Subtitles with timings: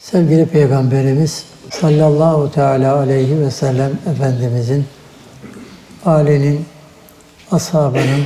[0.00, 4.84] Sevgili Peygamberimiz sallallahu teala aleyhi ve sellem Efendimizin,
[6.04, 6.64] âlinin,
[7.50, 8.24] ashabının,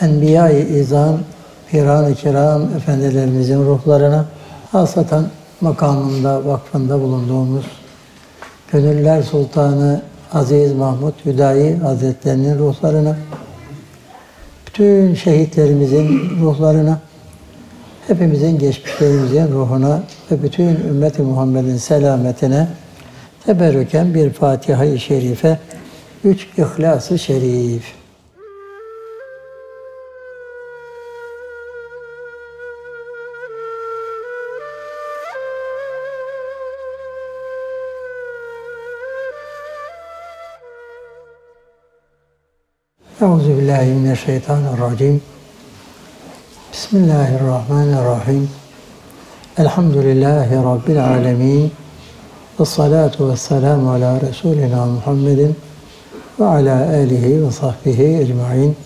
[0.00, 1.18] enbiya-i izam,
[1.66, 4.24] firan-ı kiram efendilerimizin ruhlarına,
[4.72, 5.28] hasatan
[5.60, 7.64] makamında, vakfında bulunduğumuz
[8.72, 10.02] Gönüller Sultanı
[10.32, 13.16] Aziz Mahmud Hüdayi Hazretlerinin ruhlarına,
[14.66, 16.98] bütün şehitlerimizin ruhlarına,
[18.06, 22.68] hepimizin geçmişlerimizin ruhuna ve bütün ümmeti Muhammed'in selametine
[23.46, 25.58] teberrüken bir Fatiha-i Şerife,
[26.24, 27.84] üç İhlas-ı Şerif.
[43.20, 45.31] Euzu billahi mineşşeytanirracim.
[46.72, 48.50] Bismillahirrahmanirrahim.
[49.58, 51.72] Elhamdülillahi rabbil alamin.
[52.60, 55.56] Ve salatu ve selamu ala Resulina Muhammedin
[56.40, 58.76] ve ala alihi ve sahbihi ecmaîn.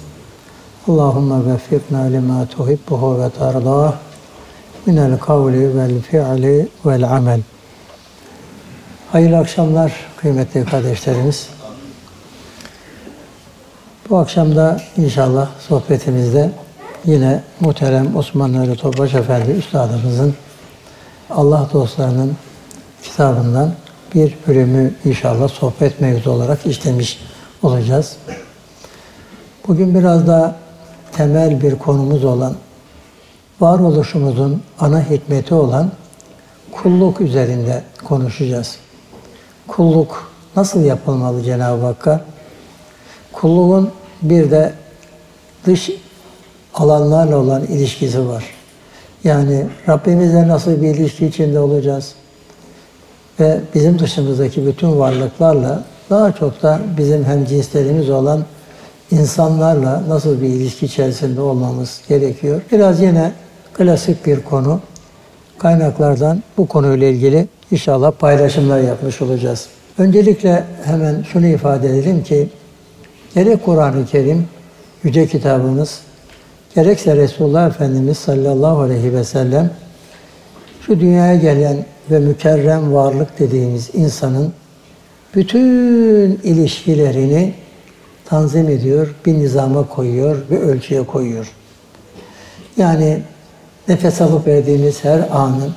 [0.88, 3.94] Allahumme veffikna lima tuhibbuhu ve tardah
[4.86, 7.40] minel kavli vel fi'li vel amel.
[9.12, 11.48] Hayırlı akşamlar kıymetli kardeşlerimiz.
[14.10, 16.50] Bu akşam da inşallah sohbetimizde
[17.06, 20.34] yine muhterem Osman Nuri Topbaş Efendi Üstadımızın
[21.30, 22.36] Allah dostlarının
[23.02, 23.72] kitabından
[24.14, 27.20] bir bölümü inşallah sohbet mevzu olarak işlemiş
[27.62, 28.16] olacağız.
[29.68, 30.56] Bugün biraz da
[31.12, 32.54] temel bir konumuz olan,
[33.60, 35.90] varoluşumuzun ana hikmeti olan
[36.72, 38.76] kulluk üzerinde konuşacağız.
[39.66, 42.20] Kulluk nasıl yapılmalı Cenab-ı Hakk'a?
[43.32, 43.90] Kulluğun
[44.22, 44.74] bir de
[45.66, 45.90] dış
[46.76, 48.44] alanlarla olan ilişkisi var.
[49.24, 52.14] Yani Rabbimizle nasıl bir ilişki içinde olacağız?
[53.40, 58.44] Ve bizim dışımızdaki bütün varlıklarla daha çok da bizim hem cinslerimiz olan
[59.10, 62.62] insanlarla nasıl bir ilişki içerisinde olmamız gerekiyor.
[62.72, 63.32] Biraz yine
[63.74, 64.80] klasik bir konu.
[65.58, 69.66] Kaynaklardan bu konuyla ilgili inşallah paylaşımlar yapmış olacağız.
[69.98, 72.48] Öncelikle hemen şunu ifade edelim ki
[73.34, 74.48] gerek Kur'an-ı Kerim,
[75.04, 76.00] Yüce Kitabımız,
[76.76, 79.70] gerekse Resulullah Efendimiz sallallahu aleyhi ve sellem
[80.86, 81.76] şu dünyaya gelen
[82.10, 84.52] ve mükerrem varlık dediğimiz insanın
[85.34, 87.54] bütün ilişkilerini
[88.24, 91.52] tanzim ediyor, bir nizama koyuyor, bir ölçüye koyuyor.
[92.76, 93.22] Yani
[93.88, 95.74] nefes alıp verdiğimiz her anın,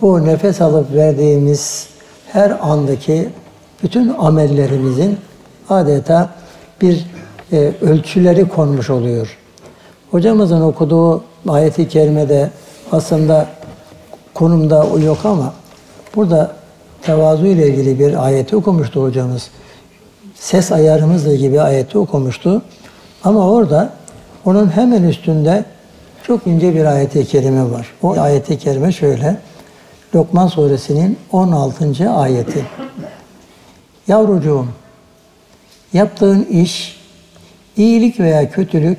[0.00, 1.88] bu nefes alıp verdiğimiz
[2.26, 3.28] her andaki
[3.82, 5.18] bütün amellerimizin
[5.68, 6.30] adeta
[6.82, 7.06] bir
[7.52, 9.38] e, ölçüleri konmuş oluyor.
[10.10, 12.50] Hocamızın okuduğu ayeti kerimede
[12.92, 13.46] aslında
[14.34, 15.52] konumda o yok ama
[16.16, 16.52] burada
[17.02, 19.50] tevazu ile ilgili bir ayeti okumuştu hocamız.
[20.34, 22.62] Ses ayarımızla ilgili bir ayeti okumuştu.
[23.24, 23.90] Ama orada
[24.44, 25.64] onun hemen üstünde
[26.22, 27.86] çok ince bir ayeti kerime var.
[28.02, 29.36] O ayeti kerime şöyle.
[30.14, 32.10] Lokman suresinin 16.
[32.10, 32.64] ayeti.
[34.08, 34.66] Yavrucuğum
[35.92, 37.00] yaptığın iş,
[37.76, 38.98] iyilik veya kötülük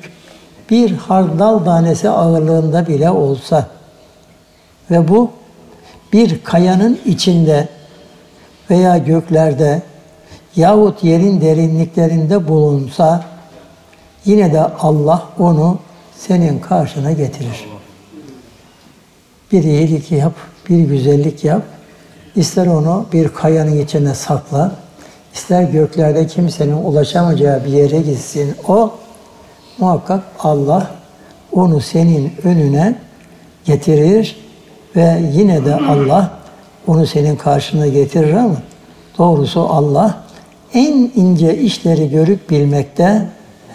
[0.70, 3.66] bir hardal tanesi ağırlığında bile olsa
[4.90, 5.30] ve bu
[6.12, 7.68] bir kayanın içinde
[8.70, 9.82] veya göklerde
[10.56, 13.24] yahut yerin derinliklerinde bulunsa
[14.24, 15.78] yine de Allah onu
[16.18, 17.68] senin karşına getirir.
[19.52, 20.32] Bir iyilik yap,
[20.68, 21.62] bir güzellik yap.
[22.36, 24.72] İster onu bir kayanın içine sakla,
[25.34, 28.54] ister göklerde kimsenin ulaşamayacağı bir yere gitsin.
[28.68, 28.94] O
[29.80, 30.90] muhakkak Allah
[31.52, 32.94] onu senin önüne
[33.64, 34.36] getirir
[34.96, 36.30] ve yine de Allah
[36.86, 38.56] onu senin karşına getirir ama
[39.18, 40.24] doğrusu Allah
[40.74, 43.26] en ince işleri görüp bilmekte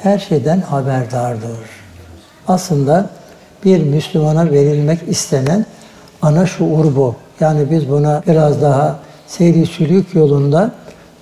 [0.03, 1.57] her şeyden haberdardır.
[2.47, 3.09] Aslında
[3.65, 5.65] bir Müslümana verilmek istenen
[6.21, 7.15] ana şuur bu.
[7.39, 10.71] Yani biz buna biraz daha seyri sülük yolunda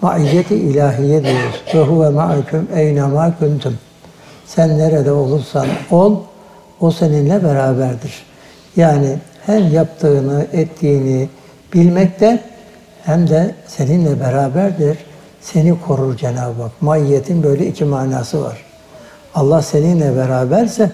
[0.02, 1.63] maiyeti ilahiye diyoruz.
[1.74, 3.78] Ve huve ma'akum eynema kuntum.
[4.45, 6.16] Sen nerede olursan ol,
[6.80, 8.24] o seninle beraberdir.
[8.75, 11.30] Yani hem yaptığını, ettiğini
[11.74, 12.44] bilmekte
[13.04, 14.98] hem de seninle beraberdir.
[15.42, 16.81] Seni korur Cenab-ı Hak.
[16.81, 18.57] Maiyetin böyle iki manası var.
[19.36, 20.92] Allah seninle beraberse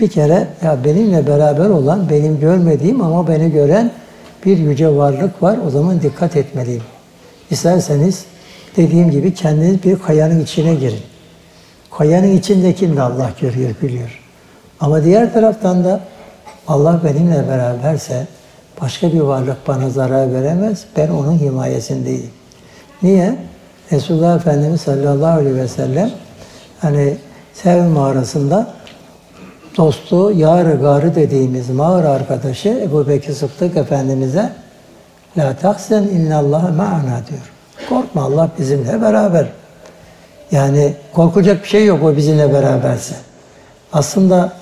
[0.00, 3.90] bir kere ya benimle beraber olan, benim görmediğim ama beni gören
[4.46, 5.58] bir yüce varlık var.
[5.66, 6.82] O zaman dikkat etmeliyim.
[7.50, 8.24] İsterseniz
[8.76, 11.09] dediğim gibi kendiniz bir kayanın içine girin.
[12.00, 14.20] Kayanın içindekini de Allah görüyor, biliyor.
[14.80, 16.00] Ama diğer taraftan da
[16.68, 18.26] Allah benimle beraberse
[18.80, 20.84] Başka bir varlık bana zarar veremez.
[20.96, 22.30] Ben onun himayesindeyim.
[23.02, 23.36] Niye?
[23.92, 26.10] Resulullah Efendimiz sallallahu aleyhi ve sellem
[26.80, 27.16] hani
[27.54, 28.66] Sev mağarasında
[29.76, 34.52] dostu, yarı garı dediğimiz mağara arkadaşı Ebu Bekir Sıddık Efendimiz'e
[35.38, 37.52] La tahsen innallaha ma'ana diyor.
[37.88, 39.59] Korkma Allah bizimle beraber.
[40.52, 43.14] Yani korkacak bir şey yok o bizimle beraberse.
[43.92, 44.52] Aslında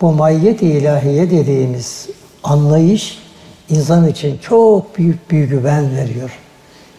[0.00, 2.08] bu mayyet-i ilahiye dediğimiz
[2.44, 3.18] anlayış
[3.68, 6.38] insan için çok büyük bir güven veriyor.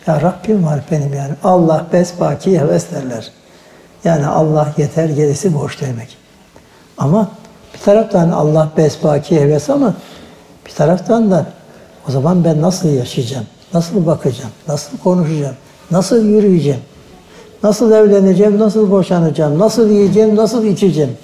[0.07, 1.34] Ya Rabbim var benim yani.
[1.44, 3.31] Allah besbaki heves derler.
[4.04, 6.18] Yani Allah yeter gerisi boş demek.
[6.98, 7.31] Ama
[7.74, 9.94] bir taraftan Allah besbaki heves ama
[10.66, 11.45] bir taraftan da
[12.07, 13.45] o zaman ben nasıl yaşayacağım?
[13.74, 14.51] Nasıl bakacağım?
[14.68, 15.56] Nasıl konuşacağım?
[15.92, 16.80] Nasıl yürüyeceğim?
[17.63, 18.60] Nasıl evleneceğim?
[18.60, 19.60] Nasıl boşanacağım?
[19.60, 20.36] Nasıl yiyeceğim?
[20.36, 21.18] Nasıl içeceğim?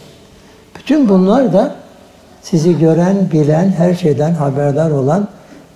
[0.77, 1.75] Bütün bunlar da
[2.41, 5.27] sizi gören, bilen, her şeyden haberdar olan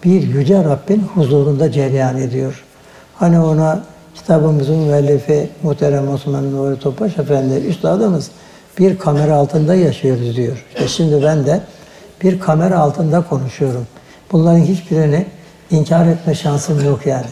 [0.04, 2.63] bir yüce Rabbin huzurunda cereyan ediyor.
[3.15, 3.80] Hani ona
[4.15, 8.31] kitabımızın müellifi muhterem Osman Nuri Topaş Efendi üstadımız
[8.80, 10.66] bir kamera altında yaşıyoruz diyor.
[10.74, 11.62] İşte şimdi ben de
[12.24, 13.88] bir kamera altında konuşuyorum.
[14.31, 15.25] Bunların hiçbirini
[15.71, 17.27] inkar etme şansım yok yani.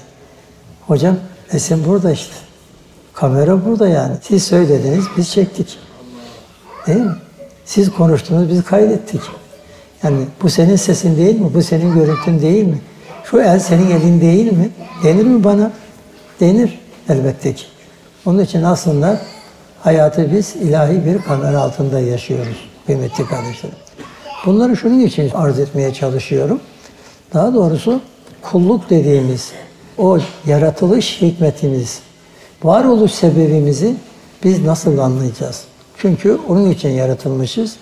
[0.88, 1.16] Hocam
[1.54, 2.51] resim burada işte.
[3.22, 4.16] Kamera burada yani.
[4.22, 5.78] Siz söylediniz, biz çektik.
[6.88, 7.16] Değil mi?
[7.66, 9.22] Siz konuştunuz, biz kaydettik.
[10.04, 11.54] Yani bu senin sesin değil mi?
[11.54, 12.82] Bu senin görüntün değil mi?
[13.24, 14.70] Şu el senin elin değil mi?
[15.04, 15.72] Denir mi bana?
[16.40, 16.80] Denir
[17.10, 17.64] elbette ki.
[18.26, 19.22] Onun için aslında
[19.80, 23.76] hayatı biz ilahi bir kamera altında yaşıyoruz kıymetli kardeşlerim.
[24.46, 26.62] Bunları şunun için arz etmeye çalışıyorum.
[27.34, 28.02] Daha doğrusu
[28.42, 29.52] kulluk dediğimiz
[29.98, 32.00] o yaratılış hikmetimiz,
[32.63, 33.95] varoluş sebebimizi
[34.45, 35.65] biz nasıl anlayacağız?
[35.99, 37.77] Çünkü onun için yaratılmışız.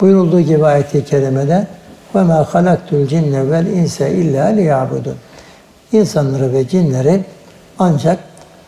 [0.00, 1.66] Buyurulduğu gibi ayet-i kerimede
[2.14, 5.14] وَمَا خَلَقْتُ الْجِنَّ وَالْاِنْسَ اِلَّا لِيَعْبُدُونَ
[5.92, 7.24] İnsanları ve cinleri
[7.78, 8.18] ancak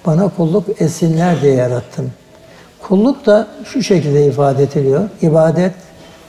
[0.07, 2.13] bana kulluk etsinler diye yarattım.
[2.83, 5.09] Kulluk da şu şekilde ifade ediliyor.
[5.23, 5.75] İbadet,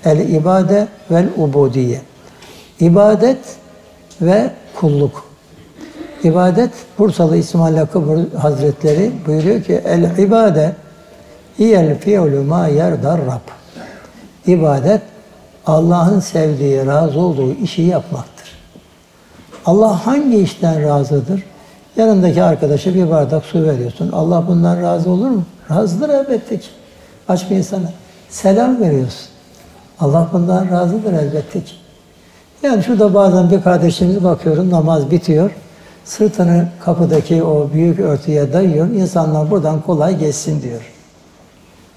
[0.06, 2.02] el ibade vel ubudiye.
[2.80, 3.40] İbadet
[4.22, 5.26] ve kulluk.
[6.27, 10.73] İbadet, Bursalı İsmail Hakkı Hazretleri buyuruyor ki el ibade
[11.59, 13.49] hiyel fi'lu ma yerdar Rab.
[14.47, 15.03] İbadet
[15.67, 18.49] Allah'ın sevdiği, razı olduğu işi yapmaktır.
[19.67, 21.45] Allah hangi işten razıdır?
[21.97, 24.13] Yanındaki arkadaşa bir bardak su veriyorsun.
[24.13, 25.45] Allah bundan razı olur mu?
[25.71, 26.69] Razıdır elbette ki.
[27.29, 27.93] Aç bir insana
[28.29, 29.29] selam veriyorsun.
[30.01, 31.73] Allah bundan razıdır elbette ki.
[32.63, 35.51] Yani şurada bazen bir kardeşimiz bakıyorum namaz bitiyor.
[36.07, 38.89] Sırtını kapıdaki o büyük örtüye dayıyor.
[38.89, 40.81] İnsanlar buradan kolay geçsin diyor.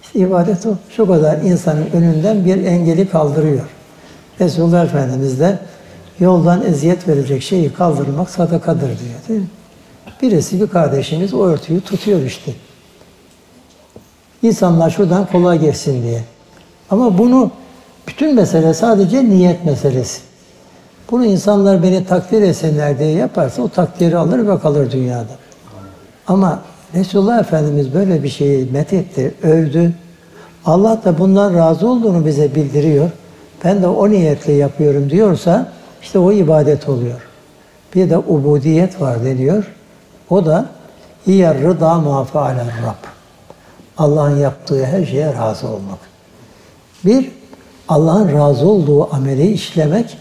[0.01, 0.69] İşte ibadet o.
[0.89, 3.65] Şu kadar insanın önünden bir engeli kaldırıyor.
[4.39, 5.59] Resulullah Efendimiz de
[6.19, 9.47] yoldan eziyet verecek şeyi kaldırmak sadakadır diyor değil mi?
[10.21, 12.51] Birisi bir kardeşimiz o örtüyü tutuyor işte.
[14.43, 16.23] İnsanlar şuradan kolay geçsin diye.
[16.89, 17.51] Ama bunu
[18.07, 20.28] bütün mesele sadece niyet meselesi.
[21.11, 25.33] Bunu insanlar beni takdir etsinler diye yaparsa o takdiri alır ve kalır dünyada.
[26.27, 26.59] Ama
[26.95, 29.93] Resulullah Efendimiz böyle bir şeyi methetti, övdü.
[30.65, 33.09] Allah da bundan razı olduğunu bize bildiriyor.
[33.63, 35.71] Ben de o niyetle yapıyorum diyorsa
[36.01, 37.27] işte o ibadet oluyor.
[37.95, 39.75] Bir de ubudiyet var deniyor.
[40.29, 40.65] O da
[41.27, 43.09] hiyer rıda mafa'alen Rab.
[43.97, 45.99] Allah'ın yaptığı her şeye razı olmak.
[47.05, 47.31] Bir,
[47.87, 50.17] Allah'ın razı olduğu ameli işlemek.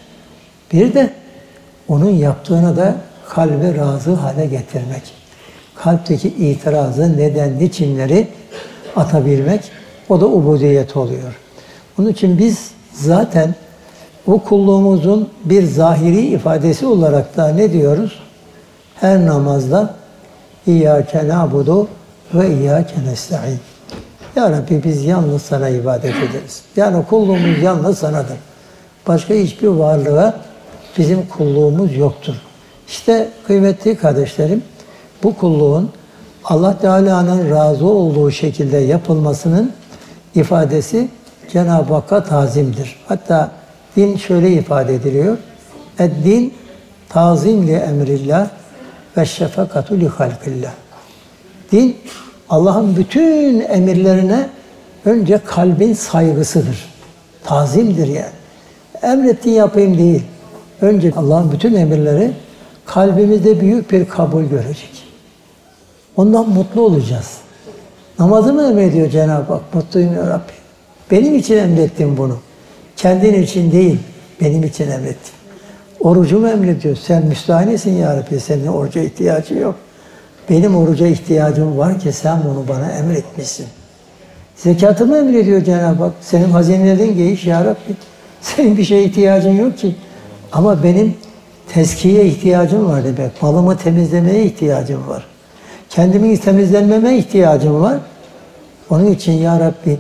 [0.73, 1.11] Bir de
[1.89, 2.95] onun yaptığını da
[3.29, 5.03] kalbi razı hale getirmek.
[5.75, 8.29] Kalpteki itirazı, neden, niçinleri
[8.97, 9.61] atabilmek.
[10.09, 11.39] O da ubudiyet oluyor.
[11.99, 13.55] Onun için biz zaten
[14.27, 18.19] bu kulluğumuzun bir zahiri ifadesi olarak da ne diyoruz?
[18.95, 19.95] Her namazda
[20.67, 21.89] İyyâke nâbudu
[22.35, 23.59] ve İyyâke nesta'in.
[24.37, 26.63] Ya Rabbi biz yalnız sana ibadet ederiz.
[26.77, 28.37] Yani kulluğumuz yalnız sanadır.
[29.07, 30.41] Başka hiçbir varlığa
[30.99, 32.35] bizim kulluğumuz yoktur.
[32.89, 34.63] İşte kıymetli kardeşlerim,
[35.23, 35.91] bu kulluğun
[36.45, 39.73] Allah Teala'nın razı olduğu şekilde yapılmasının
[40.35, 41.09] ifadesi
[41.53, 42.97] Cenab-ı Hakk'a tazimdir.
[43.07, 43.51] Hatta
[43.97, 45.39] din şöyle ifade ediliyor.
[45.99, 46.55] Ed-din
[47.09, 48.49] tazim li emrillah
[49.17, 50.73] ve şefakatu li halkillah.
[51.73, 51.97] Din
[52.51, 54.49] Allah'ın bütün emirlerine
[55.05, 56.89] önce kalbin saygısıdır.
[57.45, 58.39] Tazimdir yani.
[59.03, 60.23] Emrettiğin yapayım değil.
[60.81, 62.31] Önce Allah'ın bütün emirleri
[62.87, 65.05] kalbimizde büyük bir kabul görecek.
[66.17, 67.37] Ondan mutlu olacağız.
[68.19, 69.75] Namazı mı emrediyor Cenab-ı Hak?
[69.75, 70.53] Mutluyum ya Rabbi.
[71.11, 72.39] Benim için emrettin bunu.
[72.97, 73.99] Kendin için değil,
[74.41, 75.33] benim için emrettin.
[76.01, 76.97] Orucu mu emrediyor?
[76.97, 78.41] Sen müstahanesin ya Rabbi.
[78.41, 79.75] Senin oruca ihtiyacı yok.
[80.51, 83.67] Benim oruca ihtiyacım var ki sen bunu bana emretmişsin.
[84.57, 86.13] Zekatımı emrediyor Cenab-ı Hak.
[86.21, 87.97] Senin hazinelerin geniş ya Rabbi.
[88.41, 89.97] Senin bir şeye ihtiyacın yok ki.
[90.53, 91.15] Ama benim
[91.73, 93.43] tezkiye ihtiyacım var demek.
[93.43, 95.25] Malımı temizlemeye ihtiyacım var.
[95.91, 97.99] Kendimin temizlenmeme ihtiyacım var.
[98.91, 99.99] Onun için ya Rabbi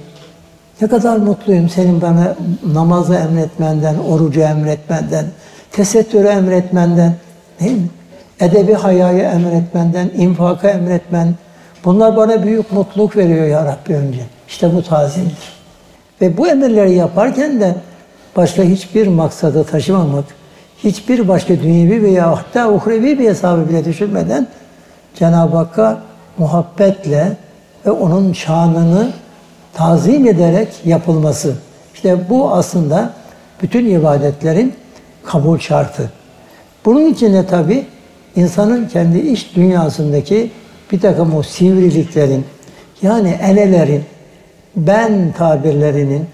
[0.81, 2.37] ne kadar mutluyum senin bana
[2.73, 5.26] namazı emretmenden, orucu emretmenden,
[5.73, 7.14] tesettürü emretmenden,
[7.61, 7.88] değil mi?
[8.40, 11.35] Edebi hayayı emretmenden, infakı emretmen.
[11.85, 14.21] Bunlar bana büyük mutluluk veriyor ya Rabbi önce.
[14.49, 15.59] İşte bu tazimdir.
[16.21, 17.75] Ve bu emirleri yaparken de
[18.37, 20.25] başka hiçbir maksadı taşımamak,
[20.85, 24.49] hiçbir başka dünyevi veya hatta uhrevi bir hesabı bile düşünmeden
[25.15, 26.03] Cenab-ı Hakk'a
[26.39, 27.37] muhabbetle
[27.87, 29.11] ve onun şanını
[29.75, 31.55] tazim ederek yapılması.
[31.95, 33.13] İşte bu aslında
[33.63, 34.75] bütün ibadetlerin
[35.25, 36.11] kabul şartı.
[36.85, 37.87] Bunun için de tabi
[38.37, 40.51] insanın kendi iç dünyasındaki
[40.93, 42.45] bir takım o sivriliklerin,
[43.03, 44.05] yani elelerin,
[44.77, 46.27] ben tabirlerinin,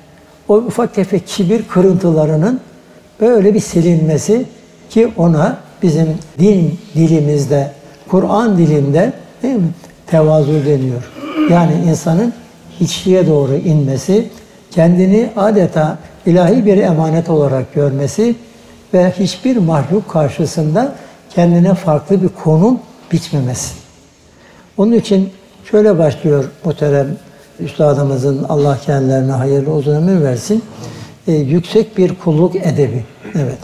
[0.48, 2.60] o ufak tefek kibir kırıntılarının
[3.20, 4.44] böyle bir silinmesi
[4.90, 6.08] ki ona bizim
[6.38, 7.72] din dilimizde,
[8.08, 9.68] Kur'an dilinde değil mi?
[10.06, 11.10] tevazu deniyor.
[11.50, 12.32] Yani insanın
[12.80, 14.28] hiçliğe doğru inmesi,
[14.70, 18.34] kendini adeta ilahi bir emanet olarak görmesi
[18.94, 20.94] ve hiçbir mahluk karşısında
[21.30, 22.80] kendine farklı bir konum
[23.12, 23.74] biçmemesi.
[24.76, 25.30] Onun için
[25.70, 27.06] şöyle başlıyor muhterem
[27.60, 30.62] üstadımızın Allah kendilerine hayırlı uzun ömür versin.
[31.26, 33.04] E, yüksek bir kulluk edebi.
[33.34, 33.58] Evet.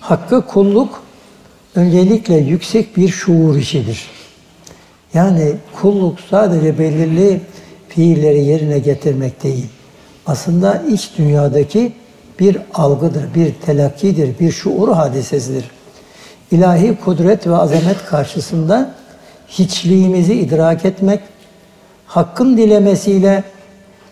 [0.00, 1.02] Hakkı kulluk
[1.74, 4.06] öncelikle yüksek bir şuur işidir.
[5.14, 7.40] Yani kulluk sadece belirli
[7.88, 9.66] fiilleri yerine getirmek değil.
[10.26, 11.92] Aslında iç dünyadaki
[12.40, 15.64] bir algıdır, bir telakkidir, bir şuur hadisesidir.
[16.50, 18.94] İlahi kudret ve azamet karşısında
[19.48, 21.20] hiçliğimizi idrak etmek,
[22.12, 23.44] Hakkın dilemesiyle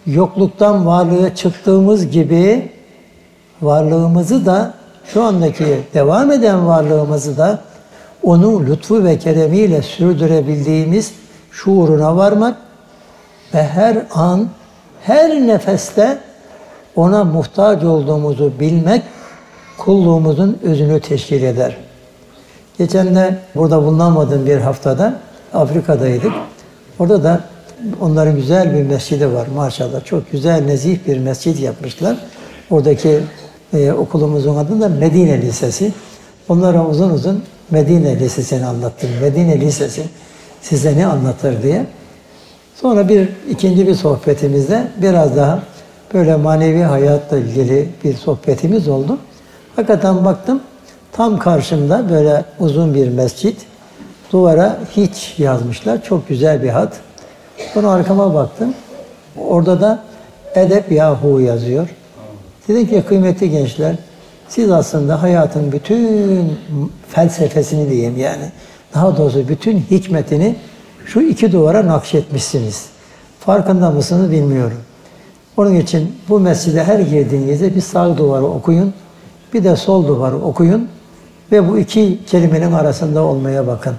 [0.07, 2.73] yokluktan varlığa çıktığımız gibi
[3.63, 7.59] varlığımızı da şu andaki devam eden varlığımızı da
[8.23, 11.13] onu lütfu ve keremiyle sürdürebildiğimiz
[11.51, 12.57] şuuruna varmak
[13.55, 14.49] ve her an,
[15.03, 16.19] her nefeste
[16.97, 19.03] ona muhtaç olduğumuzu bilmek
[19.79, 21.77] kulluğumuzun özünü teşkil eder.
[22.79, 25.15] Geçen de burada bulunamadığım bir haftada
[25.55, 26.33] Afrika'daydık.
[26.99, 27.41] Orada da
[28.01, 30.05] onların güzel bir mescidi var maşallah.
[30.05, 32.17] Çok güzel, nezih bir mescid yapmışlar.
[32.71, 33.21] Oradaki
[33.75, 35.93] e, okulumuzun adı da Medine Lisesi.
[36.49, 39.11] Onlara uzun uzun Medine Lisesi'ni anlattım.
[39.23, 40.03] Medine Lisesi
[40.63, 41.87] size ne anlatır diye.
[42.81, 45.63] Sonra bir ikinci bir sohbetimizde biraz daha
[46.15, 49.19] böyle manevi hayatla ilgili bir sohbetimiz oldu.
[49.77, 50.61] Hakikaten baktım
[51.13, 53.57] tam karşımda böyle uzun bir mescit.
[54.33, 56.03] Duvara hiç yazmışlar.
[56.03, 56.93] Çok güzel bir hat.
[57.75, 58.75] Sonra arkama baktım.
[59.49, 60.03] Orada da
[60.55, 61.89] Edep Yahu yazıyor.
[62.69, 63.97] Dedim ki kıymetli gençler,
[64.49, 66.59] siz aslında hayatın bütün
[67.09, 68.45] felsefesini diyeyim yani,
[68.95, 70.57] daha doğrusu bütün hikmetini
[71.07, 72.87] şu iki duvara nakşetmişsiniz.
[73.41, 74.79] Farkında mısınız bilmiyorum.
[75.57, 78.95] Onun için bu mescide her girdiğinizde bir sağ duvarı okuyun,
[79.55, 80.89] bir de sol duvarı okuyun
[81.53, 83.95] ve bu iki kelimenin arasında olmaya bakın.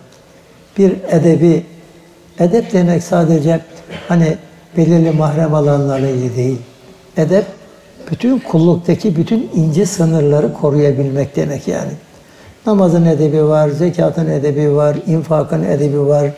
[0.78, 1.66] Bir edebi,
[2.40, 3.60] edep demek sadece
[4.08, 4.38] hani
[4.78, 6.60] belirli mahrem alanlarla ilgili değil.
[7.18, 7.46] Edep,
[8.12, 11.92] bütün kulluktaki bütün ince sınırları koruyabilmek demek yani.
[12.66, 16.32] Namazın edebi var, zekatın edebi var, infakın edebi var,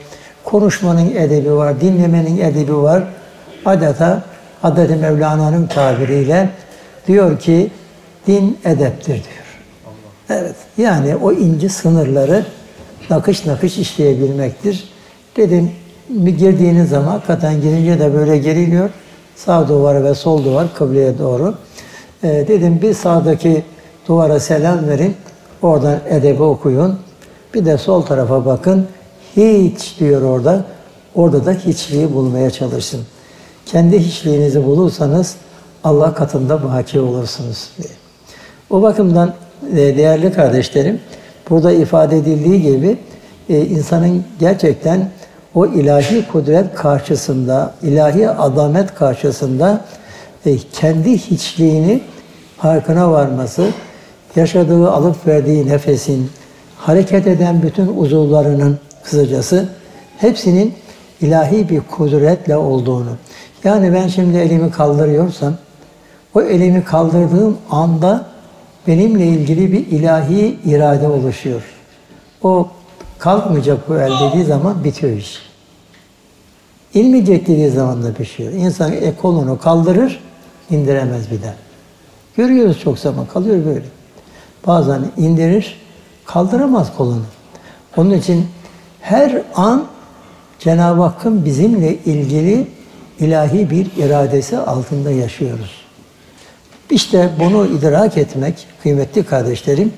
[0.44, 3.04] konuşmanın edebi var, dinlemenin edebi var.
[3.66, 4.24] Adeta
[4.62, 6.50] Hazreti Mevlana'nın tabiriyle
[7.08, 7.72] diyor ki
[8.28, 9.44] din edeptir diyor.
[10.30, 10.56] Evet.
[10.78, 12.46] Yani o ince sınırları
[13.10, 14.90] nakış nakış işleyebilmektir.
[15.38, 15.72] Dedim
[16.14, 18.90] girdiğiniz zaman hakikaten girince de böyle geriliyor.
[19.36, 21.56] Sağ duvar ve sol duvar kıbleye doğru.
[22.24, 23.64] Ee, dedim bir sağdaki
[24.08, 25.16] duvara selam verin.
[25.62, 27.00] Oradan edebi okuyun.
[27.54, 28.88] Bir de sol tarafa bakın.
[29.36, 30.66] Hiç diyor orada.
[31.16, 33.02] Orada da hiçliği bulmaya çalışın.
[33.66, 35.36] Kendi hiçliğinizi bulursanız
[35.84, 37.94] Allah katında baki olursunuz diye.
[38.70, 39.34] O bakımdan
[39.72, 41.00] e, değerli kardeşlerim,
[41.50, 42.98] burada ifade edildiği gibi
[43.50, 45.10] e, insanın gerçekten
[45.56, 49.82] o ilahi kudret karşısında, ilahi adamet karşısında
[50.46, 52.02] e, kendi hiçliğini
[52.58, 53.68] farkına varması,
[54.36, 56.32] yaşadığı, alıp verdiği nefesin,
[56.78, 59.70] hareket eden bütün uzuvlarının kısacası
[60.18, 60.74] hepsinin
[61.22, 63.18] ilahi bir kudretle olduğunu.
[63.64, 65.54] Yani ben şimdi elimi kaldırıyorsam,
[66.36, 68.26] o elimi kaldırdığım anda
[68.88, 71.62] benimle ilgili bir ilahi irade oluşuyor.
[72.44, 72.68] O
[73.24, 75.40] kalkmayacak bu el dediği zaman bitiyor iş.
[76.94, 78.54] İnmeyecek dediği zaman da pişiyor.
[78.54, 80.20] İnsan e, kolunu kaldırır,
[80.70, 81.56] indiremez bir daha.
[82.38, 83.86] Görüyoruz çok zaman, kalıyor böyle.
[84.68, 85.82] Bazen indirir,
[86.26, 87.24] kaldıramaz kolunu.
[87.98, 88.48] Onun için
[89.02, 89.86] her an
[90.60, 92.68] Cenab-ı Hakk'ın bizimle ilgili
[93.20, 95.72] ilahi bir iradesi altında yaşıyoruz.
[96.90, 99.94] İşte bunu idrak etmek kıymetli kardeşlerim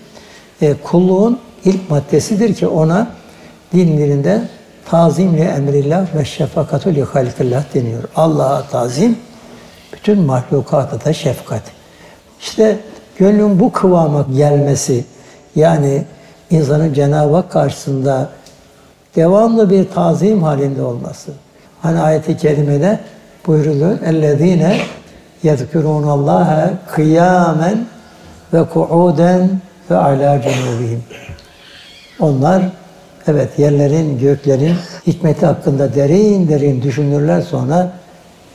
[0.62, 3.07] e, kulluğun ilk maddesidir ki ona
[3.73, 4.43] din dilinde
[4.91, 8.03] tazimli emrillah ve şefakatu li halkillah deniyor.
[8.17, 9.19] Allah'a tazim,
[9.93, 11.63] bütün mahlukata da şefkat.
[12.41, 12.77] İşte
[13.19, 15.05] gönlün bu kıvama gelmesi,
[15.57, 16.05] yani
[16.51, 18.29] insanın Cenab-ı Hak karşısında
[19.17, 21.33] devamlı bir tazim halinde olması.
[21.83, 22.99] Hani ayeti kerimede
[23.47, 23.99] buyuruluyor.
[23.99, 24.77] اَلَّذ۪ينَ
[25.45, 26.51] يَذْكُرُونَ اللّٰهَ
[26.97, 27.73] قِيَامًا
[28.53, 29.49] وَقُعُودًا
[29.91, 31.01] وَعَلَى جُنُوبِهِمْ
[32.20, 32.64] Onlar
[33.28, 34.76] evet yerlerin, göklerin
[35.08, 37.92] hikmeti hakkında derin derin düşünürler sonra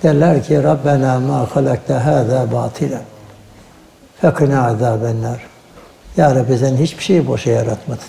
[0.02, 3.00] derler ki Rabbena ma halakte hâzâ batila
[4.20, 5.50] fekina azâbennar
[6.16, 8.02] Ya Rabbi sen hiçbir şeyi boşa yaratmadın.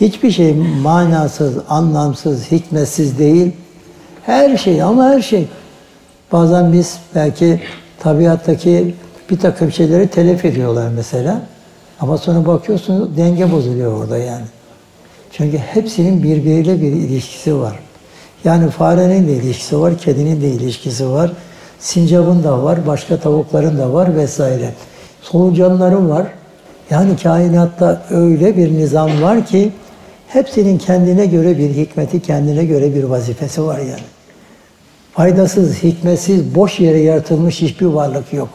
[0.00, 3.52] Hiçbir şey manasız, anlamsız, hikmetsiz değil.
[4.26, 5.48] Her şey ama her şey.
[6.32, 7.60] Bazen biz belki
[7.98, 8.94] tabiattaki
[9.30, 11.40] bir takım şeyleri telef ediyorlar mesela.
[12.02, 14.44] Ama sonra bakıyorsunuz denge bozuluyor orada yani.
[15.32, 17.78] Çünkü hepsinin birbiriyle bir ilişkisi var.
[18.44, 21.32] Yani farenin de ilişkisi var, kedinin de ilişkisi var.
[21.78, 24.74] Sincapın da var, başka tavukların da var vesaire.
[25.20, 26.26] Solucanların var.
[26.90, 29.72] Yani kainatta öyle bir nizam var ki
[30.28, 34.04] hepsinin kendine göre bir hikmeti, kendine göre bir vazifesi var yani.
[35.12, 38.48] Faydasız, hikmetsiz, boş yere yaratılmış hiçbir varlık yok.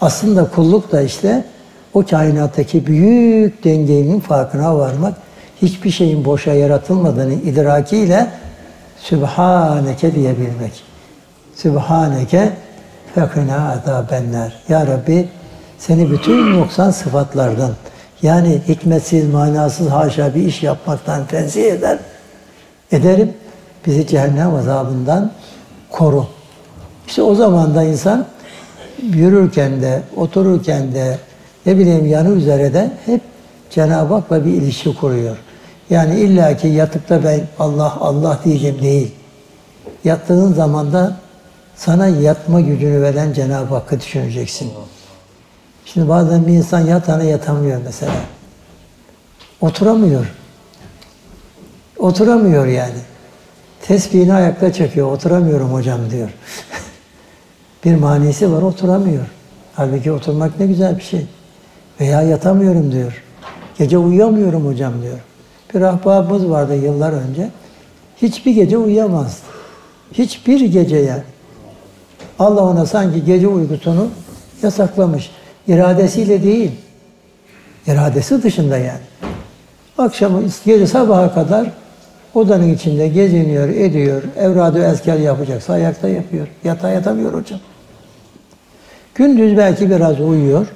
[0.00, 1.44] Aslında kulluk da işte
[1.94, 5.14] o kainattaki büyük dengenin farkına varmak,
[5.62, 8.26] hiçbir şeyin boşa yaratılmadığını idrakiyle
[8.98, 10.82] Sübhaneke diyebilmek.
[11.54, 12.52] Sübhaneke
[13.14, 14.52] fekina azabenler.
[14.68, 15.28] Ya Rabbi
[15.78, 17.70] seni bütün noksan sıfatlardan
[18.22, 21.98] yani hikmetsiz, manasız haşa bir iş yapmaktan tenzih eder.
[22.92, 23.32] Ederim.
[23.86, 25.32] Bizi cehennem azabından
[25.90, 26.26] koru.
[27.06, 28.26] İşte o zaman da insan
[29.02, 31.18] yürürken de, otururken de,
[31.66, 33.20] ne bileyim yanı üzere de hep
[33.70, 35.36] Cenab-ı Hak'la bir ilişki kuruyor.
[35.90, 39.14] Yani illaki yatıkta ben Allah Allah diyeceğim değil.
[40.04, 41.16] Yattığın zaman da
[41.76, 44.72] sana yatma gücünü veren Cenab-ı Hakk'ı düşüneceksin.
[45.84, 48.12] Şimdi bazen bir insan yatağına yatamıyor mesela.
[49.60, 50.26] Oturamıyor.
[51.98, 52.98] Oturamıyor yani.
[53.82, 55.12] Tesbihini ayakta çekiyor.
[55.12, 56.30] Oturamıyorum hocam diyor.
[57.84, 59.24] bir manisi var oturamıyor.
[59.74, 61.26] Halbuki oturmak ne güzel bir şey.
[62.00, 63.22] Veya yatamıyorum diyor.
[63.78, 65.18] Gece uyuyamıyorum hocam diyor.
[65.74, 67.48] Bir ahbabımız vardı yıllar önce.
[68.22, 69.40] Hiçbir gece uyuyamazdı.
[70.12, 71.22] Hiçbir gece yani.
[72.38, 74.08] Allah ona sanki gece uykusunu
[74.62, 75.30] yasaklamış.
[75.68, 76.70] İradesiyle değil.
[77.86, 79.00] İradesi dışında yani.
[79.98, 81.70] Akşamı gece sabaha kadar
[82.34, 84.22] odanın içinde geziniyor, ediyor.
[84.36, 86.48] Evradı ezker yapacaksa ayakta yapıyor.
[86.64, 87.60] Yatağa yatamıyor hocam.
[89.14, 90.66] Gündüz belki biraz uyuyor.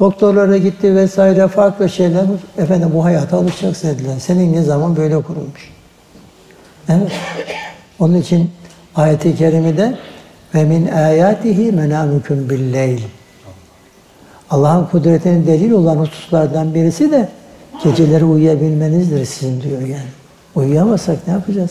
[0.00, 2.24] Doktorlara gitti vesaire farklı şeyler.
[2.58, 4.18] Efendim bu hayata alışacaksın dediler.
[4.18, 5.72] Senin ne zaman böyle kurulmuş.
[6.88, 7.12] Evet.
[7.98, 8.50] Onun için
[8.94, 9.98] ayet-i kerimede
[10.54, 13.00] ve min ayatihi menamukum billeyl.
[14.50, 17.28] Allah'ın kudretinin delil olan hususlardan birisi de
[17.84, 20.10] geceleri uyuyabilmenizdir sizin diyor yani.
[20.54, 21.70] Uyuyamazsak ne yapacağız?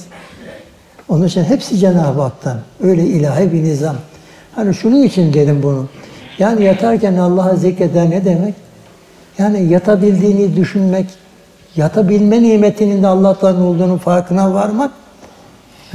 [1.10, 2.60] Onun için hepsi Cenab-ı Hak'tan.
[2.84, 3.96] Öyle ilahi bir nizam.
[4.56, 5.88] Hani şunun için dedim bunu.
[6.40, 8.54] Yani yatarken Allah'a zikreder ne demek?
[9.38, 11.06] Yani yatabildiğini düşünmek,
[11.76, 14.92] yatabilme nimetinin de Allah'tan olduğunu farkına varmak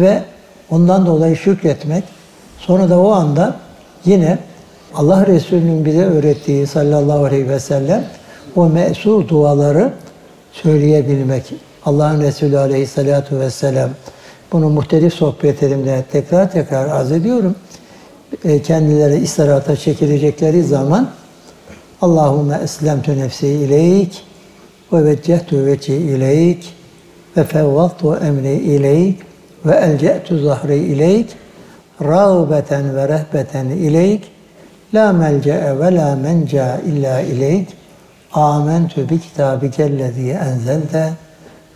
[0.00, 0.22] ve
[0.70, 2.04] ondan dolayı şükretmek.
[2.58, 3.56] Sonra da o anda
[4.04, 4.38] yine
[4.94, 8.04] Allah Resulü'nün bize öğrettiği sallallahu aleyhi ve sellem
[8.56, 9.92] o mesur duaları
[10.52, 11.52] söyleyebilmek.
[11.84, 13.90] Allah'ın Resulü aleyhissalatu vesselam
[14.52, 17.54] bunu muhtelif sohbetlerimde tekrar tekrar arz ediyorum.
[18.44, 21.10] E, kendileri istirahata çekilecekleri zaman
[22.02, 24.22] Allahümme eslemtu nefsi ileyk
[24.92, 26.74] ve veccehtu veci ileyk
[27.36, 29.18] ve fevvaltu emri ileyk
[29.66, 31.26] ve elce'tu zahri ileyk
[32.02, 34.30] rağbeten ve rehbeten ileyk
[34.94, 37.68] la melce'e ve la menca illa ileyk
[38.32, 41.12] amentu bi kitabikellezi enzelte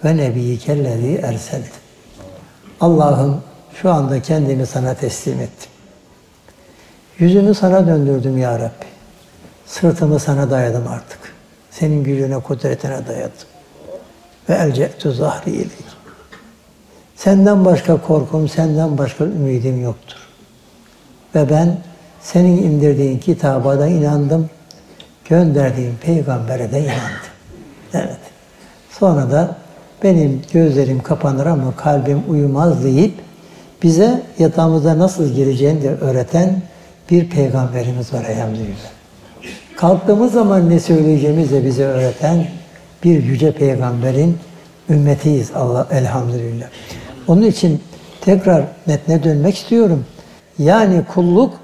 [0.04, 1.70] ve nebiyyikellezi erselte
[2.80, 3.40] Allah'ım
[3.74, 5.73] şu anda kendimi sana teslim ettim.
[7.18, 8.86] Yüzümü sana döndürdüm ya Rabbi.
[9.66, 11.18] Sırtımı sana dayadım artık.
[11.70, 13.48] Senin gücüne, kudretine dayadım.
[14.48, 15.94] Ve elce'tu zahri ileyk.
[17.16, 20.16] Senden başka korkum, senden başka ümidim yoktur.
[21.34, 21.78] Ve ben
[22.22, 24.50] senin indirdiğin kitaba da inandım.
[25.28, 27.30] Gönderdiğin peygambere de inandım.
[27.94, 28.18] Evet.
[28.90, 29.56] Sonra da
[30.02, 33.14] benim gözlerim kapanır ama kalbim uyumaz deyip
[33.82, 36.62] bize yatağımıza nasıl gireceğini de öğreten
[37.10, 38.90] bir peygamberimiz var elhamdülillah.
[39.76, 42.46] Kalktığımız zaman ne söyleyeceğimizi bize öğreten
[43.04, 44.38] bir yüce peygamberin
[44.90, 46.66] ümmetiyiz Allah elhamdülillah.
[47.28, 47.80] Onun için
[48.20, 50.04] tekrar metne dönmek istiyorum.
[50.58, 51.54] Yani kulluk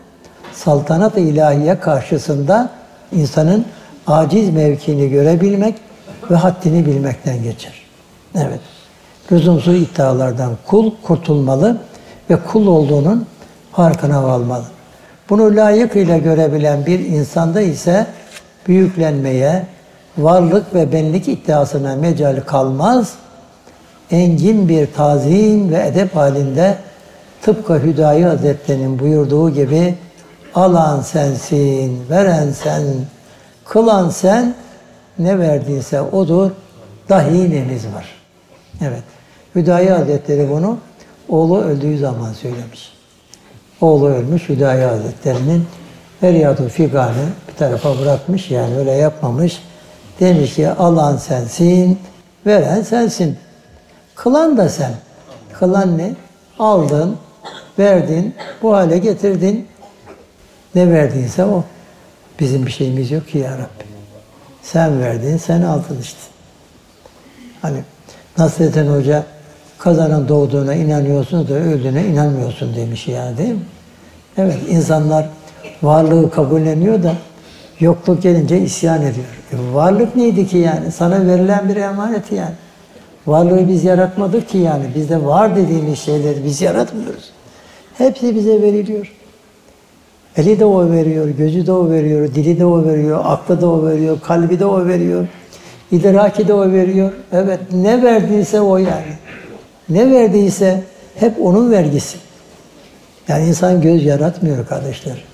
[0.52, 2.70] saltanat-ı ilahiye karşısında
[3.12, 3.64] insanın
[4.06, 5.74] aciz mevkini görebilmek
[6.30, 7.72] ve haddini bilmekten geçer.
[8.34, 8.60] Evet.
[9.32, 11.78] Lüzumsuz iddialardan kul kurtulmalı
[12.30, 13.26] ve kul olduğunun
[13.72, 14.64] farkına varmalı.
[15.30, 18.06] Bunu layıkıyla görebilen bir insanda ise
[18.66, 19.66] büyüklenmeye,
[20.18, 23.14] varlık ve benlik iddiasına mecal kalmaz.
[24.10, 26.76] Engin bir tazim ve edep halinde
[27.42, 29.94] tıpkı Hüdayi Hazretleri'nin buyurduğu gibi
[30.54, 32.82] alan sensin, veren sen,
[33.64, 34.54] kılan sen,
[35.18, 36.50] ne verdiyse odur,
[37.08, 38.06] dahi nemiz var.
[38.80, 39.02] Evet.
[39.54, 40.78] Hüdayi Hazretleri bunu
[41.28, 42.99] oğlu öldüğü zaman söylemiş.
[43.80, 45.66] Oğlu ölmüş Hüdayi Hazretleri'nin
[46.20, 49.62] feryatı figanı bir tarafa bırakmış yani öyle yapmamış.
[50.20, 51.98] Demiş ki alan sensin,
[52.46, 53.38] veren sensin.
[54.14, 54.92] Kılan da sen.
[55.52, 56.14] Kılan ne?
[56.58, 57.16] Aldın,
[57.78, 59.68] verdin, bu hale getirdin.
[60.74, 61.64] Ne verdiyse o.
[62.40, 63.84] Bizim bir şeyimiz yok ki ya Rabbi.
[64.62, 66.18] Sen verdin, sen aldın işte.
[67.62, 67.84] Hani
[68.38, 69.24] Nasrettin Hoca
[69.80, 73.60] kazanan doğduğuna inanıyorsun da öldüğüne inanmıyorsun demiş yani değil mi?
[74.38, 75.28] Evet insanlar
[75.82, 77.14] varlığı kabulleniyor da
[77.80, 79.26] yokluk gelince isyan ediyor.
[79.52, 80.92] E, varlık neydi ki yani?
[80.92, 82.54] Sana verilen bir emanet yani.
[83.26, 84.84] Varlığı biz yaratmadık ki yani.
[84.94, 87.30] Bizde var dediğimiz şeyleri biz yaratmıyoruz.
[87.98, 89.12] Hepsi bize veriliyor.
[90.36, 93.86] Eli de o veriyor, gözü de o veriyor, dili de o veriyor, aklı da o
[93.86, 95.26] veriyor, kalbi de o veriyor.
[95.92, 97.12] İdraki de o veriyor.
[97.32, 99.16] Evet ne verdiyse o yani.
[99.90, 100.82] Ne verdiyse
[101.14, 102.18] hep onun vergisi.
[103.28, 105.24] Yani insan göz yaratmıyor kardeşler.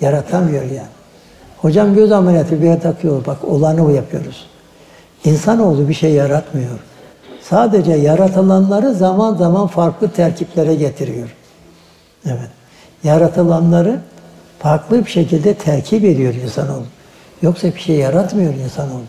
[0.00, 0.88] Yaratamıyor yani.
[1.58, 3.26] Hocam göz ameliyatı bir yer takıyor.
[3.26, 4.46] Bak olanı yapıyoruz.
[5.24, 6.78] İnsanoğlu bir şey yaratmıyor.
[7.42, 11.28] Sadece yaratılanları zaman zaman farklı terkiplere getiriyor.
[12.26, 12.50] Evet.
[13.04, 14.00] Yaratılanları
[14.58, 16.86] farklı bir şekilde terkip ediyor insanoğlu.
[17.42, 19.02] Yoksa bir şey yaratmıyor insanoğlu.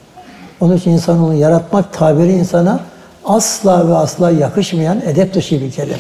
[0.62, 2.80] Onun için insanoğlu yaratmak tabiri insana
[3.26, 5.98] asla ve asla yakışmayan edep dışı bir kelime.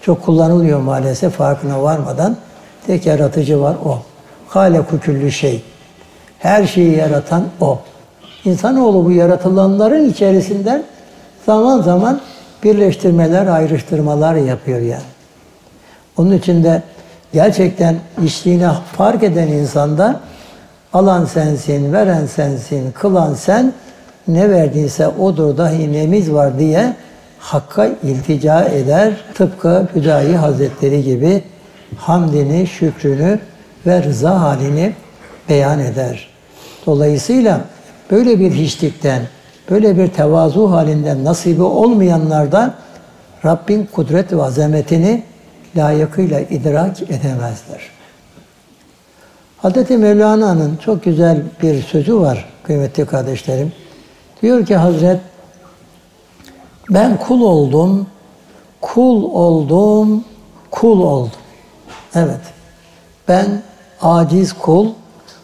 [0.00, 2.36] Çok kullanılıyor maalesef farkına varmadan.
[2.86, 4.02] Tek yaratıcı var o.
[4.48, 5.62] Haleku küllü şey.
[6.38, 7.78] Her şeyi yaratan o.
[8.44, 10.82] İnsanoğlu bu yaratılanların içerisinden
[11.46, 12.20] zaman zaman
[12.64, 15.02] birleştirmeler, ayrıştırmalar yapıyor yani.
[16.16, 16.82] Onun için de
[17.32, 20.20] gerçekten içtiğini fark eden insanda
[20.92, 23.72] alan sensin, veren sensin, kılan sen,
[24.28, 26.96] ne verdiyse odur dahi nemiz var diye
[27.38, 29.12] Hakk'a iltica eder.
[29.34, 31.42] Tıpkı Hüdayi Hazretleri gibi
[31.96, 33.38] hamdini, şükrünü
[33.86, 34.92] ve rıza halini
[35.48, 36.28] beyan eder.
[36.86, 37.60] Dolayısıyla
[38.10, 39.22] böyle bir hiçlikten,
[39.70, 42.74] böyle bir tevazu halinden nasibi olmayanlar da
[43.44, 45.22] Rabbin kudret ve azametini
[45.76, 47.80] layıkıyla idrak edemezler.
[49.62, 49.90] Hz.
[49.90, 53.72] Mevlana'nın çok güzel bir sözü var kıymetli kardeşlerim.
[54.42, 55.20] Diyor ki Hazret,
[56.90, 58.06] ben kul oldum,
[58.80, 60.24] kul oldum,
[60.70, 61.30] kul oldum.
[62.14, 62.40] Evet,
[63.28, 63.62] ben
[64.02, 64.88] aciz kul,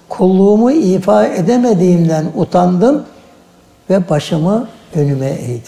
[0.08, 3.04] kulluğumu ifa edemediğimden utandım
[3.90, 5.62] ve başımı önüme eğdim.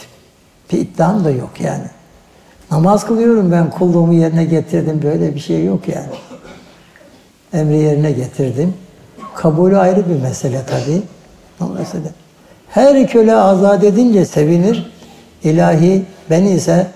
[0.72, 1.86] Bir iddiam da yok yani.
[2.70, 5.00] Namaz kılıyorum ben kulluğumu yerine getirdim.
[5.02, 6.14] Böyle bir şey yok yani.
[7.52, 8.74] Emri yerine getirdim.
[9.34, 11.02] Kabulü ayrı bir mesele tabii.
[11.60, 12.10] Dolayısıyla
[12.74, 14.90] her köle azat edince sevinir.
[15.44, 16.86] İlahi ben ise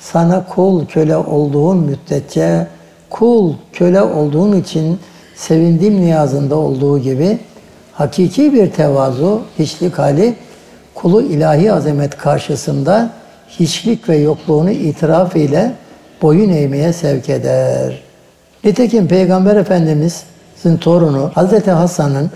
[0.00, 2.66] sana kul köle olduğun müddetçe
[3.10, 4.98] kul köle olduğun için
[5.36, 7.38] sevindim niyazında olduğu gibi
[7.92, 10.34] hakiki bir tevazu, hiçlik hali
[10.94, 13.10] kulu ilahi azamet karşısında
[13.48, 15.72] hiçlik ve yokluğunu itiraf ile
[16.22, 18.02] boyun eğmeye sevk eder.
[18.64, 22.30] Nitekim Peygamber Efendimiz'in torunu Hazreti Hasan'ın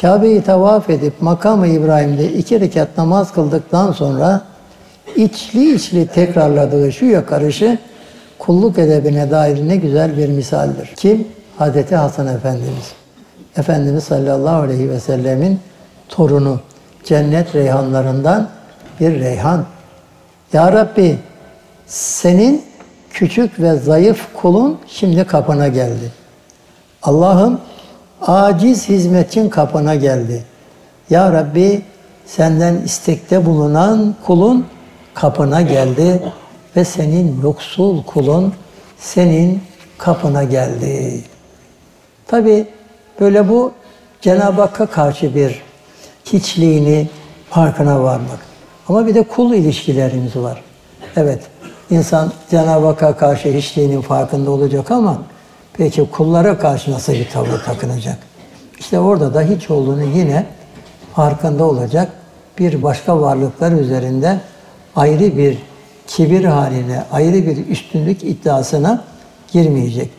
[0.00, 4.42] Kabe'yi tavaf edip makamı İbrahim'de iki rekat namaz kıldıktan sonra
[5.16, 7.78] içli içli tekrarladığı şu yakarışı
[8.38, 10.92] kulluk edebine dair ne güzel bir misaldir.
[10.96, 11.28] Kim?
[11.58, 12.92] Hazreti Hasan Efendimiz.
[13.56, 15.60] Efendimiz sallallahu aleyhi ve sellemin
[16.08, 16.60] torunu.
[17.04, 18.48] Cennet reyhanlarından
[19.00, 19.64] bir reyhan.
[20.52, 21.18] Ya Rabbi
[21.86, 22.62] senin
[23.10, 26.12] küçük ve zayıf kulun şimdi kapına geldi.
[27.02, 27.60] Allah'ım
[28.22, 30.44] aciz hizmetçin kapına geldi.
[31.10, 31.82] Ya Rabbi
[32.26, 34.66] senden istekte bulunan kulun
[35.14, 36.32] kapına geldi
[36.76, 38.54] ve senin yoksul kulun
[38.98, 39.62] senin
[39.98, 41.20] kapına geldi.
[42.26, 42.66] Tabi
[43.20, 43.72] böyle bu
[44.20, 45.62] Cenab-ı Hakk'a karşı bir
[46.24, 47.08] hiçliğini
[47.50, 48.38] farkına varmak.
[48.88, 50.62] Ama bir de kul ilişkilerimiz var.
[51.16, 51.40] Evet,
[51.90, 55.18] insan Cenab-ı Hakk'a karşı hiçliğinin farkında olacak ama
[55.78, 58.18] peki kullara karşı nasıl bir tavır takınacak?
[58.78, 60.46] İşte orada da hiç olduğunu yine
[61.14, 62.12] farkında olacak.
[62.58, 64.40] Bir başka varlıklar üzerinde
[64.96, 65.58] ayrı bir
[66.06, 69.04] kibir haline, ayrı bir üstünlük iddiasına
[69.52, 70.10] girmeyecek.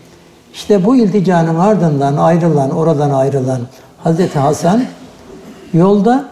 [0.54, 3.62] İşte bu ilticanın ardından ayrılan, oradan ayrılan
[4.04, 4.86] Hazreti Hasan
[5.74, 6.30] yolda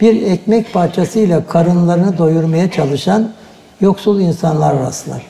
[0.00, 3.32] bir ekmek parçasıyla karınlarını doyurmaya çalışan
[3.80, 5.26] yoksul insanlar rastlar.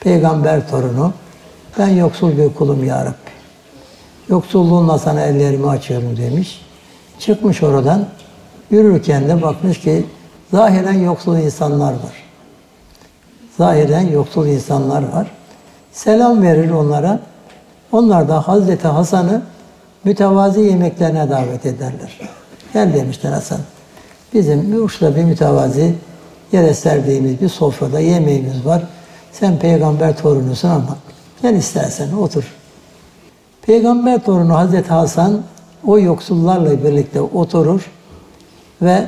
[0.00, 1.12] Peygamber torunu,
[1.78, 3.30] ben yoksul bir kulum ya Rabbi.
[4.28, 6.62] Yoksulluğunla sana ellerimi açıyorum demiş.
[7.18, 8.06] Çıkmış oradan,
[8.70, 10.06] yürürken de bakmış ki
[10.50, 12.24] zahiren yoksul insanlar var.
[13.58, 15.30] Zahiren yoksul insanlar var.
[15.92, 17.20] Selam verir onlara.
[17.92, 19.42] Onlar da Hazreti Hasan'ı
[20.04, 22.18] mütevazi yemeklerine davet ederler.
[22.72, 23.60] Gel demişler Hasan.
[24.34, 25.94] Bizim uçta bir mütevazi
[26.52, 28.82] yere serdiğimiz bir sofrada yemeğimiz var.
[29.32, 30.96] Sen peygamber torunusun ama
[31.42, 32.44] gel istersen otur.
[33.62, 35.42] Peygamber torunu Hazreti Hasan
[35.86, 37.90] o yoksullarla birlikte oturur
[38.82, 39.06] ve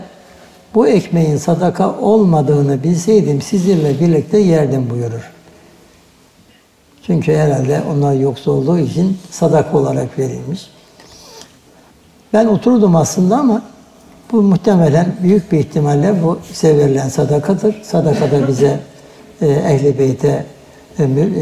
[0.75, 5.33] bu ekmeğin sadaka olmadığını bilseydim sizinle birlikte yerdim buyurur.
[7.07, 10.71] Çünkü herhalde onlar yoksul olduğu için sadaka olarak verilmiş.
[12.33, 13.63] Ben oturdum aslında ama
[14.33, 17.83] bu muhtemelen büyük bir ihtimalle bu size verilen sadakadır.
[17.83, 18.81] Sadaka da bize
[19.41, 20.47] e, ehli beyte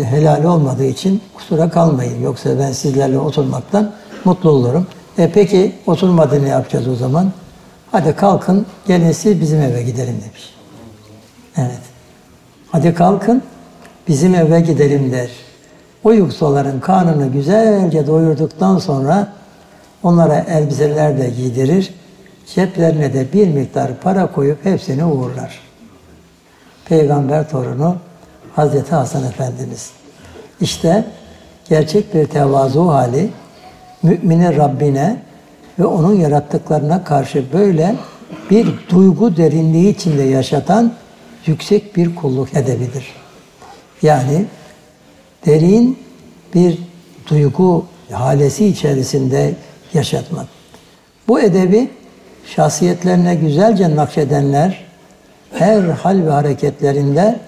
[0.05, 2.23] helal olmadığı için kusura kalmayın.
[2.23, 3.93] Yoksa ben sizlerle oturmaktan
[4.25, 4.87] mutlu olurum.
[5.19, 7.33] E peki oturmadı ne yapacağız o zaman?
[7.93, 10.55] Hadi kalkın gelin siz bizim eve gidelim demiş.
[11.57, 11.81] Evet.
[12.71, 13.43] Hadi kalkın
[14.09, 15.31] bizim eve gidelim der.
[16.05, 19.33] O yoksulların karnını güzelce doyurduktan sonra
[20.03, 21.95] onlara elbiseler de giydirir.
[22.55, 25.61] Ceplerine de bir miktar para koyup hepsini uğurlar.
[26.85, 27.97] Peygamber torunu
[28.57, 29.91] Hazreti Hasan Efendimiz.
[30.61, 31.05] İşte
[31.69, 33.31] gerçek bir tevazu hali
[34.03, 35.17] müminin Rabbine
[35.79, 37.97] ve onun yarattıklarına karşı böyle
[38.51, 40.93] bir duygu derinliği içinde yaşatan
[41.47, 43.07] yüksek bir kulluk edebilir.
[44.03, 44.45] Yani
[45.47, 45.99] derin
[46.55, 46.79] bir
[47.27, 49.55] duygu halesi içerisinde
[49.95, 50.47] yaşatmak.
[51.29, 51.91] Bu edebi
[52.47, 54.85] şahsiyetlerine güzelce nakşedenler
[55.53, 57.41] her hal ve hareketlerinde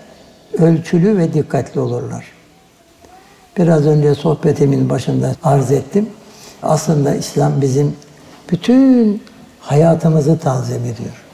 [0.58, 2.24] ölçülü ve dikkatli olurlar.
[3.58, 6.08] Biraz önce sohbetimin başında arz ettim.
[6.62, 7.96] Aslında İslam bizim
[8.50, 9.22] bütün
[9.60, 11.24] hayatımızı tanzim ediyor.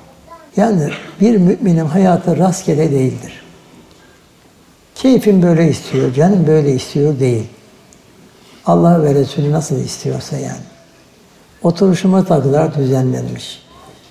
[0.56, 3.42] Yani bir müminin hayatı rastgele değildir.
[4.94, 7.46] Keyfim böyle istiyor, canım böyle istiyor değil.
[8.66, 10.68] Allah ve Resulü nasıl istiyorsa yani.
[11.62, 13.62] Oturuşuma kadar düzenlenmiş.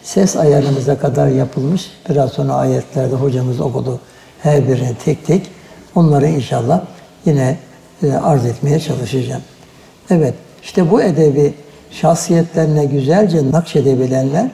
[0.04, 1.92] Ses ayarımıza kadar yapılmış.
[2.10, 4.00] Biraz sonra ayetlerde hocamız okudu
[4.48, 5.50] her birini tek tek.
[5.96, 6.82] Onları inşallah
[7.26, 7.58] yine
[8.04, 9.42] e, arz etmeye çalışacağım.
[10.10, 10.34] Evet,
[10.64, 11.54] işte bu edebi
[11.92, 14.52] şahsiyetlerine güzelce nakşedebilenler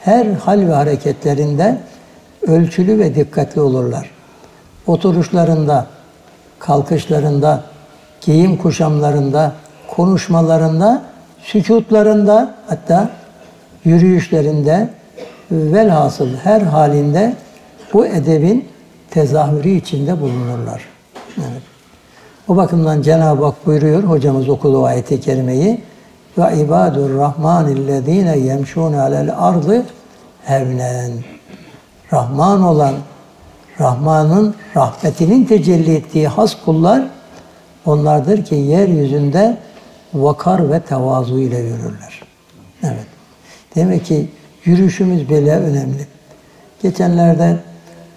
[0.00, 1.78] her hal ve hareketlerinde
[2.46, 4.10] ölçülü ve dikkatli olurlar.
[4.86, 5.86] Oturuşlarında,
[6.58, 7.62] kalkışlarında,
[8.20, 9.52] giyim kuşamlarında,
[9.88, 11.02] konuşmalarında,
[11.42, 13.10] sükutlarında hatta
[13.84, 14.88] yürüyüşlerinde
[15.50, 17.34] velhasıl her halinde
[17.92, 18.68] bu edebin
[19.10, 20.84] tezahürü içinde bulunurlar.
[21.38, 21.62] Evet.
[22.48, 25.80] O bakımdan Cenab-ı Hak buyuruyor, hocamız okudu ayeti kerimeyi
[26.38, 29.84] ve ibadur rahmanillezine yemşun alel ardı
[30.44, 31.12] hevnen.
[32.12, 32.94] Rahman olan,
[33.80, 37.02] Rahman'ın rahmetinin tecelli ettiği has kullar
[37.86, 39.56] onlardır ki yeryüzünde
[40.14, 42.22] vakar ve tevazu ile yürürler.
[42.82, 43.06] Evet.
[43.74, 44.30] Demek ki
[44.64, 46.06] yürüyüşümüz bile önemli.
[46.82, 47.56] Geçenlerde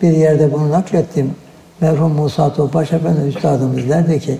[0.02, 1.36] bir yerde bunu naklettim.
[1.82, 4.38] Merhum Musa Topbaş Efendi Üstadımız derdi ki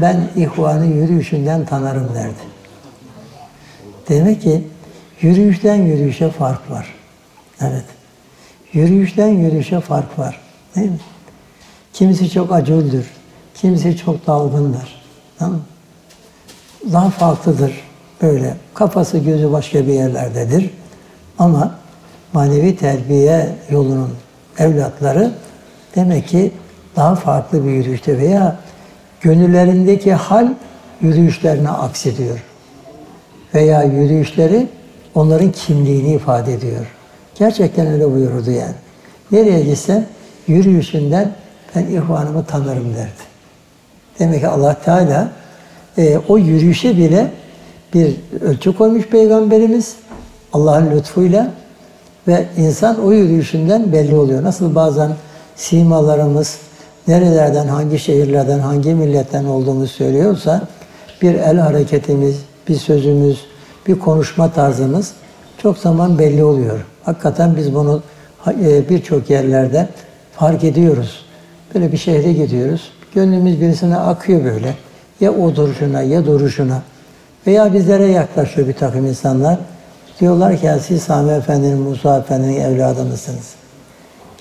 [0.00, 2.52] ben ihvanı yürüyüşünden tanırım derdi.
[4.08, 4.64] Demek ki
[5.20, 6.94] yürüyüşten yürüyüşe fark var.
[7.60, 7.84] Evet.
[8.72, 10.40] Yürüyüşten yürüyüşe fark var.
[10.76, 10.98] Değil mi?
[11.92, 13.06] Kimisi çok acıldır.
[13.54, 15.02] Kimisi çok dalgındır.
[15.38, 15.60] Tamam
[16.92, 17.72] Daha farklıdır.
[18.22, 20.70] böyle kafası gözü başka bir yerlerdedir.
[21.38, 21.74] Ama
[22.32, 24.10] manevi terbiye yolunun
[24.58, 25.30] evlatları
[25.96, 26.52] demek ki
[26.96, 28.56] daha farklı bir yürüyüşte veya
[29.20, 30.48] gönüllerindeki hal
[31.00, 32.44] yürüyüşlerine aksediyor.
[33.54, 34.68] Veya yürüyüşleri
[35.14, 36.86] onların kimliğini ifade ediyor.
[37.34, 38.74] Gerçekten öyle buyurdu yani.
[39.32, 40.04] Nereye gitse
[40.46, 41.32] yürüyüşünden
[41.74, 43.32] ben ihvanımı tanırım derdi.
[44.18, 45.30] Demek ki Allah Teala
[45.98, 47.30] e, o yürüyüşe bile
[47.94, 49.96] bir ölçü koymuş Peygamberimiz
[50.52, 51.50] Allah'ın lütfuyla
[52.28, 54.42] ve insan o yürüyüşünden belli oluyor.
[54.42, 55.12] Nasıl bazen
[55.56, 56.58] simalarımız
[57.08, 60.68] nerelerden, hangi şehirlerden, hangi milletten olduğunu söylüyorsa
[61.22, 62.36] bir el hareketimiz,
[62.68, 63.40] bir sözümüz,
[63.86, 65.12] bir konuşma tarzımız
[65.58, 66.84] çok zaman belli oluyor.
[67.02, 68.02] Hakikaten biz bunu
[68.64, 69.88] e, birçok yerlerde
[70.32, 71.24] fark ediyoruz.
[71.74, 72.90] Böyle bir şehre gidiyoruz.
[73.14, 74.74] Gönlümüz birisine akıyor böyle.
[75.20, 76.82] Ya o duruşuna ya duruşuna.
[77.46, 79.58] Veya bizlere yaklaşıyor bir takım insanlar.
[80.20, 83.54] Diyorlar ki siz Sami Efendi'nin, Musa Efendi'nin evladı mısınız?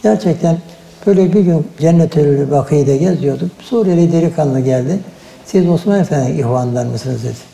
[0.04, 0.58] Gerçekten
[1.06, 3.50] böyle bir gün Cennet Ölülü Bakı'yı geziyorduk.
[3.60, 5.00] Suriyeli delikanlı geldi.
[5.46, 7.52] Siz Osman Efendi'nin ihvanından mısınız dedi.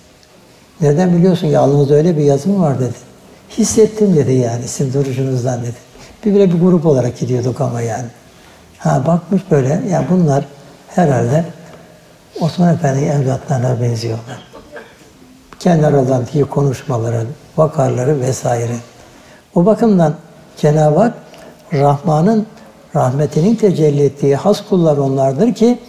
[0.81, 2.93] Nereden biliyorsun ki alnınızda öyle bir yazım var dedi.
[3.57, 5.75] Hissettim dedi yani sizin duruşunuzdan dedi.
[6.25, 8.05] Bir bile bir grup olarak gidiyorduk ama yani.
[8.77, 10.45] Ha bakmış böyle, ya bunlar
[10.87, 11.45] herhalde
[12.41, 14.47] Osman Efendi'nin evlatlarına benziyorlar.
[15.59, 17.25] Kendi aralarındaki konuşmaları,
[17.57, 18.75] vakarları vesaire.
[19.55, 20.13] O bakımdan
[20.57, 21.13] Cenab-ı Hak
[21.73, 22.47] Rahman'ın
[22.95, 25.79] rahmetinin tecelli ettiği has kullar onlardır ki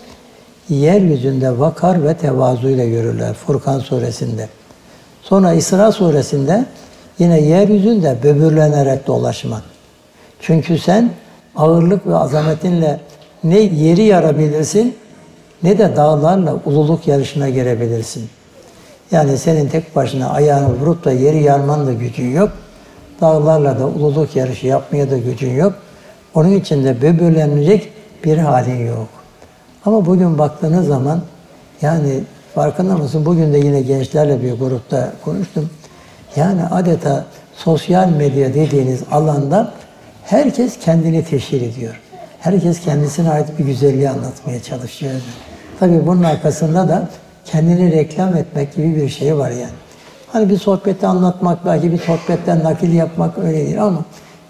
[0.68, 4.48] yeryüzünde vakar ve tevazuyla görürler Furkan suresinde.
[5.22, 6.64] Sonra İsra suresinde
[7.18, 9.62] yine yeryüzünde böbürlenerek dolaşmak.
[10.40, 11.10] Çünkü sen
[11.56, 13.00] ağırlık ve azametinle
[13.44, 14.96] ne yeri yarabilirsin
[15.62, 18.28] ne de dağlarla ululuk yarışına girebilirsin.
[19.10, 22.50] Yani senin tek başına ayağını vurup da yeri yarman da gücün yok.
[23.20, 25.72] Dağlarla da ululuk yarışı yapmaya da gücün yok.
[26.34, 27.92] Onun için de böbürlenecek
[28.24, 29.08] bir halin yok.
[29.84, 31.20] Ama bugün baktığınız zaman
[31.82, 32.20] yani
[32.54, 33.24] farkında mısın?
[33.26, 35.70] Bugün de yine gençlerle bir grupta konuştum.
[36.36, 37.24] Yani adeta
[37.56, 39.72] sosyal medya dediğiniz alanda
[40.24, 42.00] herkes kendini teşhir ediyor.
[42.40, 45.12] Herkes kendisine ait bir güzelliği anlatmaya çalışıyor.
[45.80, 47.08] Tabii bunun arkasında da
[47.50, 49.72] kendini reklam etmek gibi bir şey var yani.
[50.32, 54.04] Hani bir sohbeti anlatmak, belki bir sohbetten nakil yapmak öyle değil ama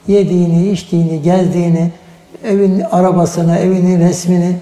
[0.08, 1.92] yediğini, içtiğini, gezdiğini,
[2.44, 4.56] evin arabasını, evinin resmini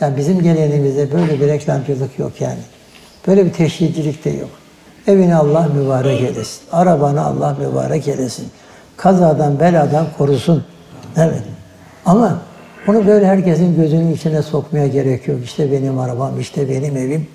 [0.00, 2.58] yani bizim geleneğimizde böyle bir reklamcılık yok yani.
[3.26, 4.50] Böyle bir teşhircilik de yok.
[5.06, 6.60] Evini Allah mübarek eylesin.
[6.72, 8.48] Arabanı Allah mübarek eylesin.
[8.96, 10.64] Kazadan, beladan korusun.
[11.16, 11.42] Evet.
[12.06, 12.38] Ama
[12.86, 15.38] bunu böyle herkesin gözünün içine sokmaya gerek yok.
[15.44, 17.26] İşte benim arabam, işte benim evim.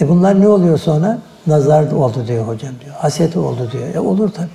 [0.00, 1.18] E bunlar ne oluyor sonra?
[1.46, 2.94] Nazar oldu diyor hocam diyor.
[2.94, 3.94] Haset oldu diyor.
[3.94, 4.48] E olur tabii.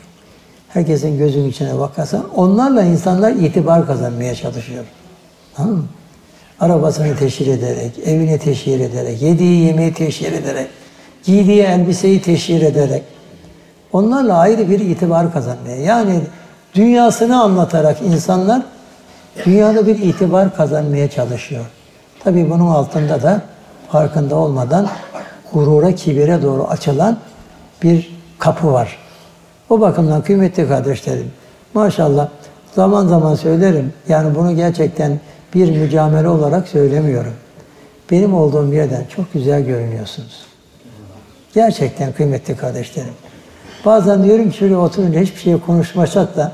[0.70, 4.86] Herkesin gözünün içine bakarsan onlarla insanlar itibar kazanmaya çalışıyor.
[5.56, 5.84] Tamam?
[6.60, 10.68] Arabasını teşhir ederek, evini teşhir ederek, yediği yemeği teşhir ederek,
[11.24, 13.04] giydiği elbiseyi teşhir ederek
[13.94, 15.78] onlarla ayrı bir itibar kazanmaya.
[15.78, 16.20] Yani
[16.76, 18.62] dünyasını anlatarak insanlar
[19.46, 21.66] dünyada bir itibar kazanmaya çalışıyor.
[22.24, 23.42] Tabii bunun altında da
[23.90, 24.88] farkında olmadan
[25.54, 27.18] gurura, kibire doğru açılan
[27.84, 28.98] bir kapı var.
[29.70, 31.32] O bakımdan kıymetli kardeşlerim,
[31.74, 32.28] maşallah
[32.76, 33.94] zaman zaman söylerim.
[34.08, 35.20] Yani bunu gerçekten
[35.54, 37.34] bir mücamele olarak söylemiyorum.
[38.12, 40.46] Benim olduğum yerden çok güzel görünüyorsunuz.
[41.54, 43.14] Gerçekten kıymetli kardeşlerim.
[43.86, 46.52] Bazen diyorum ki şöyle oturunca hiçbir şey konuşmasak da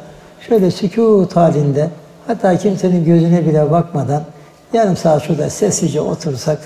[0.48, 1.90] şöyle sükut halinde
[2.28, 4.24] hatta kimsenin gözüne bile bakmadan
[4.74, 6.60] yarım saat şurada sessizce otursak,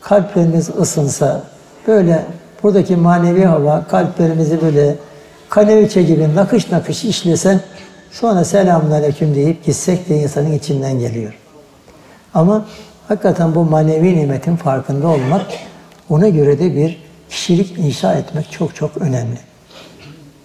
[0.00, 1.42] kalplerimiz ısınsa,
[1.86, 2.24] böyle
[2.62, 4.96] buradaki manevi hava kalplerimizi böyle
[5.48, 7.60] kaneviçe gibi nakış nakış işlese,
[8.10, 11.34] sonra selamünaleyküm deyip gitsek de insanın içinden geliyor.
[12.34, 12.66] Ama
[13.08, 15.46] hakikaten bu manevi nimetin farkında olmak,
[16.10, 19.38] ona göre de bir kişilik inşa etmek çok çok önemli.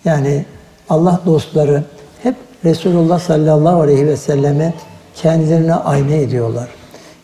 [0.06, 0.46] Yani
[0.90, 1.84] Allah dostları
[2.24, 2.36] hep
[2.66, 4.74] Resulullah sallallahu aleyhi ve selleme
[5.16, 6.68] kendilerine ayna ediyorlar.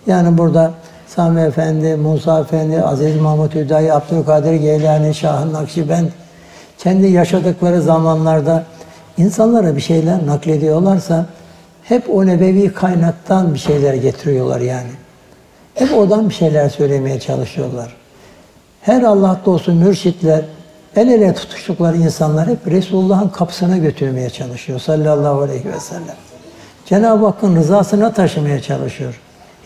[0.10, 0.72] Yani burada
[1.08, 6.08] Sami Efendi, Musa Efendi, Aziz Mahmut Hüdayi, Abdülkadir Geylani, Şah-ı Nakşibend
[6.78, 8.64] kendi yaşadıkları zamanlarda
[9.18, 11.26] insanlara bir şeyler naklediyorlarsa
[11.84, 14.90] hep o nebevi kaynaktan bir şeyler getiriyorlar yani.
[15.76, 17.96] Hep oradan bir şeyler söylemeye çalışıyorlar.
[18.82, 20.42] Her Allah dostu mürşitler,
[20.96, 26.16] el ele tutuştukları insanlar hep Resulullah'ın kapısına götürmeye çalışıyor sallallahu aleyhi ve sellem.
[26.86, 29.20] Cenab-ı Hakk'ın rızasına taşımaya çalışıyor.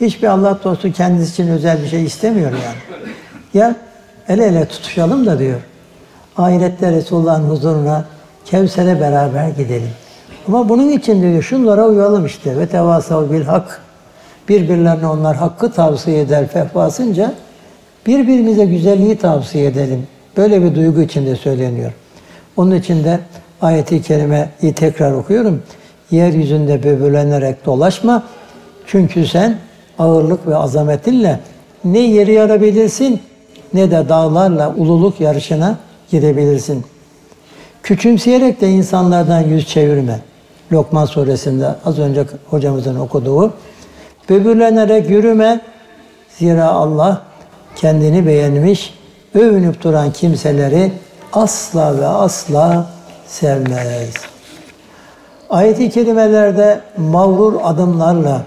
[0.03, 3.01] Hiçbir Allah dostu kendisi için özel bir şey istemiyor yani.
[3.53, 3.75] Ya
[4.27, 5.59] el ele tutuşalım da diyor.
[6.37, 8.05] Ahirette Resulullah'ın huzuruna
[8.45, 9.89] Kevser'e beraber gidelim.
[10.47, 12.57] Ama bunun için diyor şunlara uyalım işte.
[12.57, 13.81] Ve tevasav bil hak.
[14.49, 17.33] Birbirlerine onlar hakkı tavsiye eder fehvasınca
[18.07, 20.07] birbirimize güzelliği tavsiye edelim.
[20.37, 21.91] Böyle bir duygu içinde söyleniyor.
[22.57, 23.19] Onun için de
[23.61, 25.63] ayeti kerimeyi tekrar okuyorum.
[26.11, 28.23] Yeryüzünde böbürlenerek dolaşma.
[28.87, 29.57] Çünkü sen
[29.99, 31.39] ağırlık ve azametinle
[31.83, 33.21] ne yeri yarabilirsin
[33.73, 35.77] ne de dağlarla ululuk yarışına
[36.11, 36.85] girebilirsin.
[37.83, 40.19] Küçümseyerek de insanlardan yüz çevirme.
[40.71, 43.53] Lokman suresinde az önce hocamızın okuduğu.
[44.29, 45.61] Böbürlenerek yürüme.
[46.37, 47.21] Zira Allah
[47.75, 48.93] kendini beğenmiş,
[49.35, 50.91] övünüp duran kimseleri
[51.33, 52.89] asla ve asla
[53.27, 54.13] sevmez.
[55.49, 58.41] Ayet-i kerimelerde mağrur adımlarla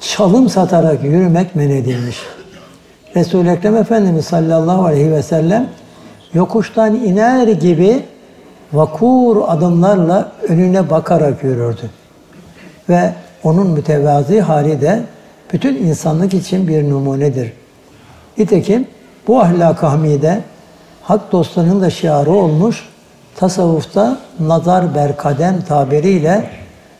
[0.00, 2.18] çalım satarak yürümek men edilmiş.
[3.16, 5.68] Resul-i Ekrem Efendimiz sallallahu aleyhi ve sellem
[6.34, 8.02] yokuştan iner gibi
[8.72, 11.90] vakur adımlarla önüne bakarak yürürdü.
[12.88, 13.12] Ve
[13.44, 15.02] onun mütevazi hali de
[15.52, 17.52] bütün insanlık için bir numunedir.
[18.38, 18.86] Nitekim
[19.26, 20.40] bu ahlak-ı hamide
[21.02, 22.88] hak dostlarının da şiarı olmuş,
[23.36, 26.50] tasavvufta nazar berkadem tabiriyle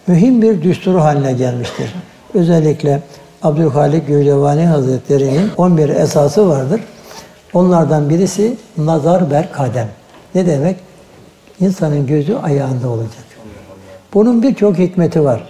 [0.06, 1.94] mühim bir düstur haline gelmiştir.
[2.34, 3.02] Özellikle
[3.42, 6.80] Abdülhalik Gülcevani Hazretleri'nin 11 esası vardır.
[7.54, 9.88] Onlardan birisi nazar berkadem.
[10.34, 10.76] Ne demek?
[11.60, 13.24] İnsanın gözü ayağında olacak.
[14.14, 15.48] Bunun birçok hikmeti var.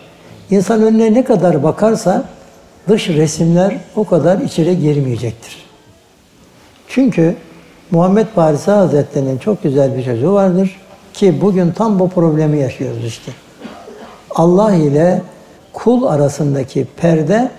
[0.50, 2.24] İnsan önüne ne kadar bakarsa
[2.88, 5.56] dış resimler o kadar içeri girmeyecektir.
[6.88, 7.36] Çünkü
[7.90, 10.80] Muhammed Parisi Hazretleri'nin çok güzel bir sözü vardır
[11.14, 13.32] ki bugün tam bu problemi yaşıyoruz işte.
[14.30, 15.22] Allah ile
[15.72, 17.50] kul arasındaki perde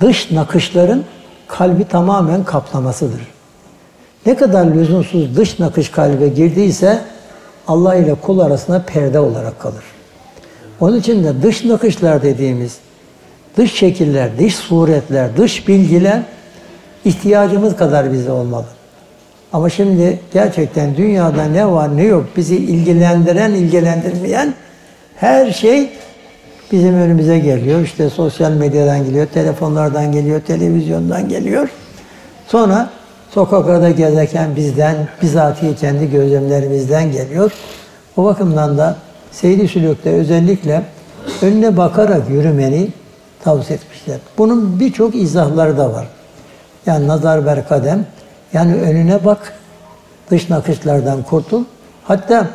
[0.00, 1.04] dış nakışların
[1.48, 3.20] kalbi tamamen kaplamasıdır.
[4.26, 6.98] Ne kadar lüzumsuz dış nakış kalbe girdiyse
[7.68, 9.84] Allah ile kul arasında perde olarak kalır.
[10.80, 12.78] Onun için de dış nakışlar dediğimiz
[13.56, 16.22] dış şekiller, dış suretler, dış bilgiler
[17.04, 18.66] ihtiyacımız kadar bize olmalı.
[19.52, 24.54] Ama şimdi gerçekten dünyada ne var ne yok bizi ilgilendiren, ilgilendirmeyen
[25.16, 25.90] her şey
[26.72, 27.80] bizim önümüze geliyor.
[27.80, 31.68] İşte sosyal medyadan geliyor, telefonlardan geliyor, televizyondan geliyor.
[32.46, 32.90] Sonra
[33.30, 37.52] sokaklarda gezerken bizden, bizatihi kendi gözlemlerimizden geliyor.
[38.16, 38.96] O bakımdan da
[39.32, 40.82] Seydi Sülük'te özellikle
[41.42, 42.88] önüne bakarak yürümeni
[43.44, 44.18] tavsiye etmişler.
[44.38, 46.06] Bunun birçok izahları da var.
[46.86, 48.06] Yani nazar ber kadem,
[48.52, 49.52] yani önüne bak,
[50.30, 51.64] dış nakışlardan kurtul.
[52.04, 52.46] Hatta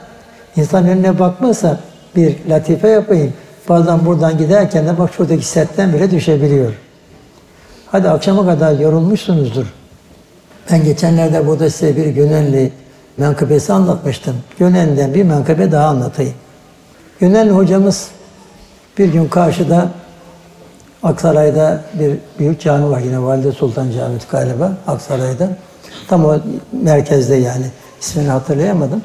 [0.55, 1.80] insan önüne bakmazsa
[2.16, 3.34] bir latife yapayım.
[3.70, 6.74] Bazen buradan giderken de bak şuradaki setten bile düşebiliyor.
[7.91, 9.66] Hadi akşama kadar yorulmuşsunuzdur.
[10.72, 12.72] Ben geçenlerde burada size bir Gönenli
[13.18, 14.36] menkıbesi anlatmıştım.
[14.59, 16.34] Gönenli'den bir menkıbe daha anlatayım.
[17.20, 18.07] Gönenli hocamız
[18.97, 19.89] bir gün karşıda
[21.03, 25.49] Aksaray'da bir büyük cami var yine Valide Sultan Camii galiba Aksaray'da.
[26.07, 26.38] Tam o
[26.72, 27.66] merkezde yani.
[28.01, 29.01] ismini hatırlayamadım.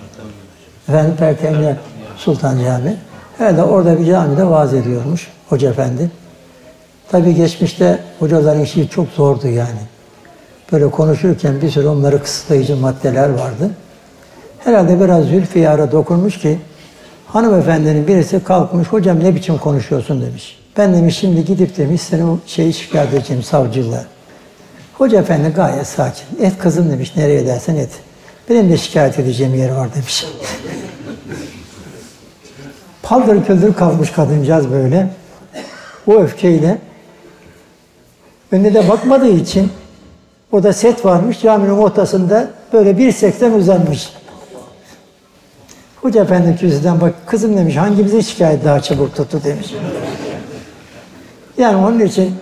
[0.88, 1.76] Efendim Pertemle
[2.16, 2.96] Sultan Camii.
[3.40, 6.10] Herhalde orada bir camide vaaz ediyormuş Hoca Efendi.
[7.10, 9.80] Tabii geçmişte hocaların işi çok zordu yani.
[10.72, 13.70] Böyle konuşurken bir sürü onları kısıtlayıcı maddeler vardı.
[14.58, 16.58] Herhalde biraz Zülfiyar'a dokunmuş ki
[17.26, 20.58] hanımefendinin birisi kalkmış, hocam ne biçim konuşuyorsun demiş.
[20.76, 24.04] Ben demiş şimdi gidip demiş seni o şeyi şikayet edeceğim savcılığa.
[24.98, 26.26] Hoca efendi gayet sakin.
[26.40, 27.90] Et kızım demiş nereye dersen et.
[28.50, 30.26] Benim de şikayet edeceğim yer var demiş.
[33.10, 35.06] Paldır küldür kalmış kadıncağız böyle.
[36.06, 36.78] O öfkeyle
[38.52, 39.70] önüne de bakmadığı için
[40.52, 44.12] o da set varmış caminin ortasında böyle bir seksen uzanmış.
[46.02, 49.74] Hoca efendi kürsüden bak kızım demiş hangimizin şikayet daha çabuk tuttu demiş.
[51.58, 52.34] Yani onun için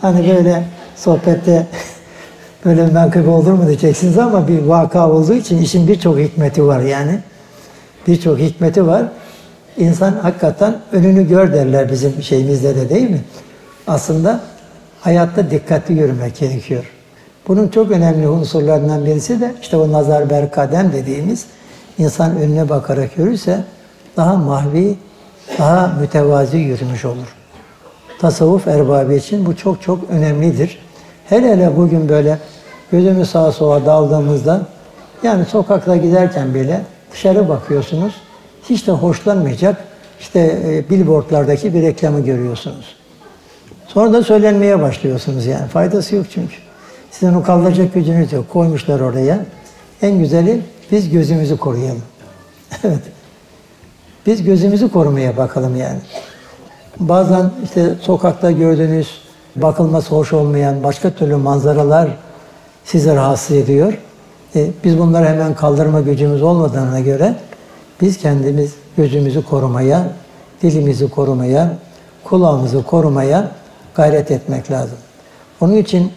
[0.00, 0.64] hani böyle
[0.96, 1.66] sohbette
[2.64, 7.18] böyle menkıbe olur mu diyeceksiniz ama bir vaka olduğu için işin birçok hikmeti var yani.
[8.06, 9.04] Birçok hikmeti var.
[9.78, 13.20] İnsan hakikaten önünü gör derler bizim şeyimizde de değil mi?
[13.86, 14.40] Aslında
[15.00, 16.92] hayatta dikkatli yürümek gerekiyor.
[17.48, 21.46] Bunun çok önemli unsurlarından birisi de işte o nazar berkadem dediğimiz
[21.98, 23.64] insan önüne bakarak yürürse
[24.16, 24.96] daha mahvi,
[25.58, 27.36] daha mütevazi yürümüş olur.
[28.20, 30.78] Tasavvuf erbabı için bu çok çok önemlidir.
[31.28, 32.38] Hele hele bugün böyle
[32.92, 34.60] gözümüz sağa sola daldığımızda
[35.22, 36.80] yani sokakta giderken bile
[37.12, 38.14] dışarı bakıyorsunuz.
[38.70, 39.84] Hiç de hoşlanmayacak
[40.20, 42.96] işte e, billboardlardaki bir reklamı görüyorsunuz.
[43.86, 45.68] Sonra da söylenmeye başlıyorsunuz yani.
[45.68, 46.54] Faydası yok çünkü.
[47.10, 48.50] Sizin o kaldıracak gücünüz yok.
[48.52, 49.38] Koymuşlar oraya.
[50.02, 50.60] En güzeli
[50.92, 52.02] biz gözümüzü koruyalım.
[52.84, 53.02] evet.
[54.26, 55.98] Biz gözümüzü korumaya bakalım yani.
[57.00, 59.08] Bazen işte sokakta gördüğünüz
[59.56, 62.08] bakılması hoş olmayan başka türlü manzaralar
[62.84, 63.98] sizi rahatsız ediyor.
[64.56, 67.34] E, biz bunları hemen kaldırma gücümüz olmadığına göre
[68.00, 70.06] biz kendimiz gözümüzü korumaya,
[70.62, 71.72] dilimizi korumaya,
[72.24, 73.50] kulağımızı korumaya
[73.94, 74.98] gayret etmek lazım.
[75.60, 76.12] Onun için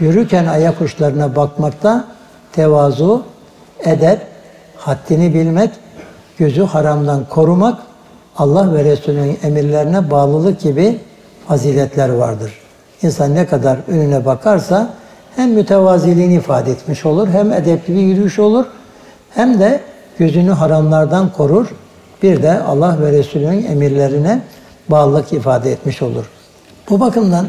[0.00, 2.04] yürürken ayak uçlarına bakmakta
[2.52, 3.22] tevazu,
[3.84, 4.20] edep,
[4.76, 5.70] haddini bilmek,
[6.38, 7.82] gözü haramdan korumak,
[8.36, 11.00] Allah ve Resulünün emirlerine bağlılık gibi
[11.48, 12.52] faziletler vardır.
[13.02, 14.94] İnsan ne kadar önüne bakarsa
[15.36, 18.66] hem mütevaziliğini ifade etmiş olur, hem edepli bir yürüyüş olur,
[19.30, 19.80] hem de
[20.18, 21.66] gözünü haramlardan korur.
[22.22, 24.42] Bir de Allah ve Resulünün emirlerine
[24.88, 26.24] bağlılık ifade etmiş olur.
[26.90, 27.46] Bu bakımdan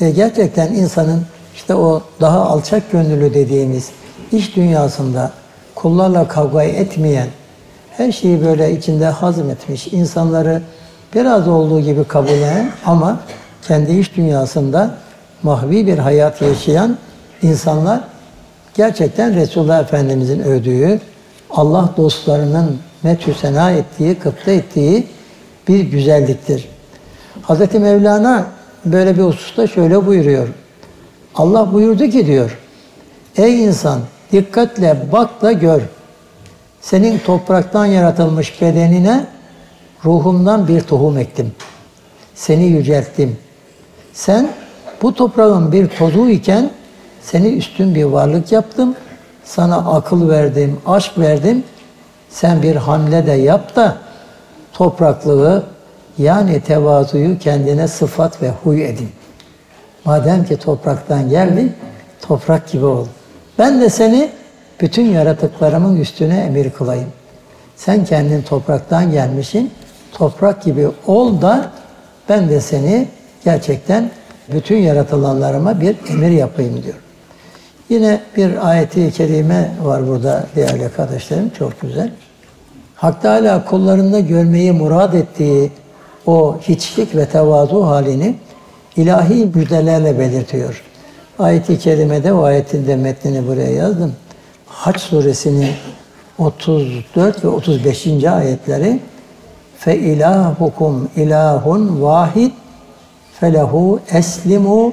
[0.00, 1.22] e, gerçekten insanın
[1.54, 3.90] işte o daha alçak gönüllü dediğimiz
[4.32, 5.30] iş dünyasında
[5.74, 7.26] kullarla kavga etmeyen,
[7.90, 10.62] her şeyi böyle içinde hazmetmiş, insanları
[11.14, 13.20] biraz olduğu gibi kabul eden ama
[13.68, 14.94] kendi iş dünyasında
[15.42, 16.98] mahvi bir hayat yaşayan
[17.42, 18.00] insanlar
[18.74, 21.00] gerçekten Resulullah Efendimizin övdüğü,
[21.50, 25.06] Allah dostlarının methü sena ettiği, kıpta ettiği
[25.68, 26.68] bir güzelliktir.
[27.48, 27.74] Hz.
[27.74, 28.46] Mevlana
[28.84, 30.48] böyle bir hususta şöyle buyuruyor.
[31.34, 32.58] Allah buyurdu ki diyor,
[33.36, 34.00] Ey insan
[34.32, 35.82] dikkatle bak da gör.
[36.80, 39.26] Senin topraktan yaratılmış bedenine
[40.04, 41.52] ruhumdan bir tohum ektim.
[42.34, 43.36] Seni yücelttim.
[44.12, 44.48] Sen
[45.02, 46.70] bu toprağın bir tozu iken
[47.22, 48.94] seni üstün bir varlık yaptım.
[49.48, 51.64] Sana akıl verdim, aşk verdim.
[52.30, 53.96] Sen bir hamle de yap da
[54.72, 55.62] topraklığı
[56.18, 59.08] yani tevazuyu kendine sıfat ve huy edin.
[60.04, 61.72] Madem ki topraktan geldin,
[62.20, 63.06] toprak gibi ol.
[63.58, 64.30] Ben de seni
[64.80, 67.08] bütün yaratıklarımın üstüne emir kılayım.
[67.76, 69.72] Sen kendin topraktan gelmişsin,
[70.12, 71.70] toprak gibi ol da
[72.28, 73.08] ben de seni
[73.44, 74.10] gerçekten
[74.52, 77.07] bütün yaratılanlarıma bir emir yapayım diyor.
[77.88, 82.10] Yine bir ayeti kerime var burada değerli kardeşlerim, çok güzel.
[82.94, 85.70] Hak Teala kullarında görmeyi murad ettiği
[86.26, 88.34] o hiçlik ve tevazu halini
[88.96, 90.82] ilahi müjdelerle belirtiyor.
[91.38, 94.12] Ayet-i kerimede o ayetin de metnini buraya yazdım.
[94.66, 95.70] Haç suresinin
[96.38, 98.06] 34 ve 35.
[98.24, 99.00] ayetleri
[99.78, 102.52] fe ilahukum ilahun vahid
[103.40, 104.92] felehu eslimu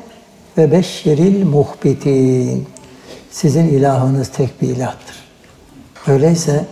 [0.57, 2.67] ve beşşiril muhbitin.
[3.35, 5.15] Sizin ilahınız tek bir ilahtır.
[6.07, 6.65] Öyleyse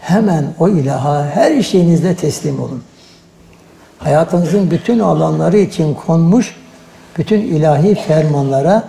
[0.00, 2.82] hemen o ilaha her şeyinizle teslim olun.
[3.98, 6.56] Hayatınızın bütün alanları için konmuş
[7.18, 8.88] bütün ilahi fermanlara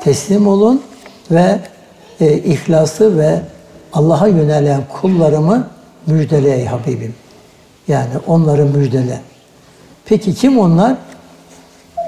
[0.00, 0.82] teslim olun
[1.30, 1.60] ve
[2.20, 3.40] e, ihlası ve
[3.92, 5.68] Allah'a yönelen kullarımı
[6.06, 7.14] müjdele ey Habibim.
[7.88, 9.20] Yani onları müjdele.
[10.04, 10.96] Peki kim onlar?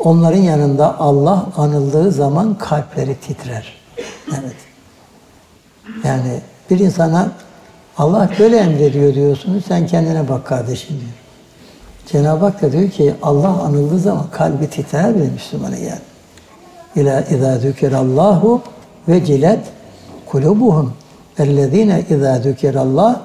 [0.01, 3.84] Onların yanında Allah anıldığı zaman kalpleri titrer.
[4.29, 4.57] Evet.
[6.05, 7.29] Yani bir insana
[7.99, 11.13] Allah böyle emrediyor diyorsunuz, sen kendine bak kardeşim diyor.
[12.07, 16.01] Cenab-ı Hak da diyor ki Allah anıldığı zaman kalbi titrer bir Müslümanın yani.
[16.97, 18.63] İlâ izâ zükirallahu
[19.09, 19.61] ve cilet
[20.27, 20.93] kulubuhum.
[21.39, 23.21] Ellezîne izâ zükirallah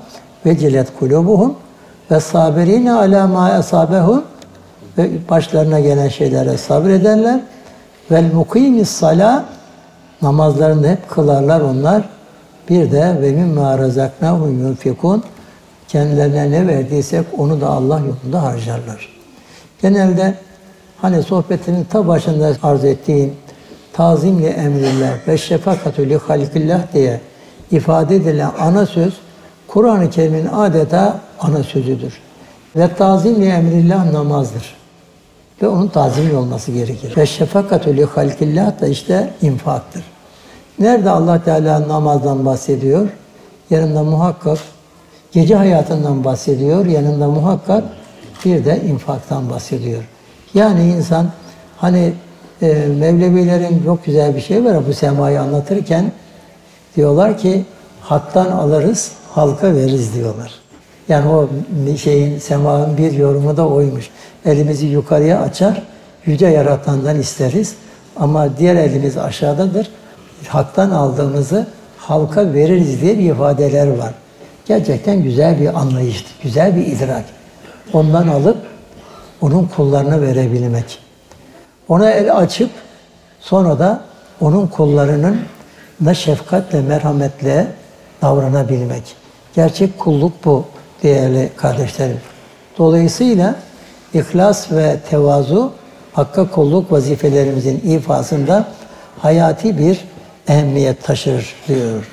[0.46, 1.56] ve cilet kulubuhum
[2.12, 4.24] ve sabirine alâ mâ esâbehum
[4.98, 7.40] ve başlarına gelen şeylere sabrederler.
[8.12, 9.46] Vel mukimis salâ
[10.22, 12.10] namazlarını hep kılarlar onlar.
[12.70, 15.24] Bir de ve mimmâ razaknâhum yunfikûn
[15.88, 19.10] kendilerine ne verdiysek onu da Allah yolunda harcarlar.
[19.82, 20.36] Genelde
[20.98, 23.34] hani sohbetinin ta başında arz ettiğim
[23.94, 27.22] tazimli emrillah ve şefakatü li halikillah diye
[27.72, 29.14] ifade edilen ana söz
[29.68, 32.14] Kur'an-ı Kerim'in adeta ana sözüdür.
[32.76, 34.79] Ve tazimli emrillah namazdır.
[35.62, 37.18] Ve onun tazimli olması gerekir.
[37.18, 40.04] Ve şefakatü li halikillah da işte infaktır.
[40.80, 43.08] Nerede Allah Teala namazdan bahsediyor?
[43.70, 44.58] Yanında muhakkak
[45.32, 46.86] gece hayatından bahsediyor.
[46.86, 47.84] Yanında muhakkak
[48.46, 50.04] bir de infaktan bahsediyor.
[50.54, 51.28] Yani insan
[51.78, 52.14] hani
[52.62, 56.12] e, Mevlevilerin çok güzel bir şey var bu semayı anlatırken
[56.96, 57.66] diyorlar ki
[58.02, 60.52] haktan alırız, halka veririz diyorlar.
[61.10, 61.50] Yani o
[61.98, 64.10] şeyin semanın bir yorumu da oymuş.
[64.46, 65.84] Elimizi yukarıya açar,
[66.26, 67.76] yüce yaratandan isteriz.
[68.18, 69.92] Ama diğer elimiz aşağıdadır.
[70.48, 74.14] Haktan aldığımızı halka veririz diye bir ifadeler var.
[74.66, 77.24] Gerçekten güzel bir anlayıştı, güzel bir idrak.
[77.94, 78.58] Ondan alıp
[79.42, 81.00] onun kullarına verebilmek.
[81.88, 82.70] Ona el açıp
[83.40, 84.02] sonra da
[84.42, 85.40] onun kullarının
[86.06, 87.68] da şefkatle, merhametle
[88.22, 89.04] davranabilmek.
[89.56, 90.66] Gerçek kulluk bu
[91.04, 92.18] değerli kardeşlerim.
[92.78, 93.56] Dolayısıyla
[94.14, 95.72] ihlas ve tevazu
[96.14, 98.68] Hakka kulluk vazifelerimizin ifasında
[99.20, 100.00] hayati bir
[100.48, 102.12] ehemmiyet taşır diyor.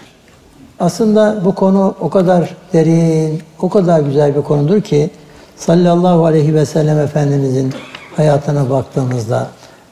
[0.81, 5.11] Aslında bu konu o kadar derin, o kadar güzel bir konudur ki
[5.57, 7.75] sallallahu aleyhi ve sellem Efendimizin
[8.17, 9.47] hayatına baktığımızda,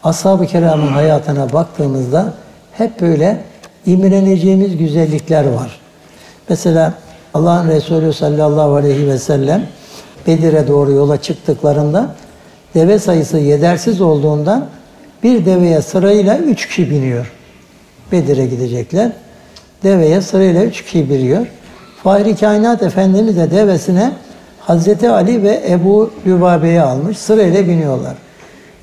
[0.04, 2.32] ashab-ı kiramın hayatına baktığımızda
[2.72, 3.42] hep böyle
[3.86, 5.80] imreneceğimiz güzellikler var.
[6.48, 6.92] Mesela
[7.34, 9.66] Allah'ın Resulü sallallahu aleyhi ve sellem
[10.26, 12.14] Bedir'e doğru yola çıktıklarında
[12.74, 14.66] deve sayısı yetersiz olduğundan
[15.22, 17.32] bir deveye sırayla üç kişi biniyor.
[18.12, 19.12] Bedir'e gidecekler.
[19.82, 21.46] Deveye sırayla üç kişi biniyor.
[22.02, 24.12] Fahri Kainat Efendimiz de devesine
[24.60, 27.18] Hazreti Ali ve Ebu Lübabe'yi almış.
[27.18, 28.14] Sırayla biniyorlar.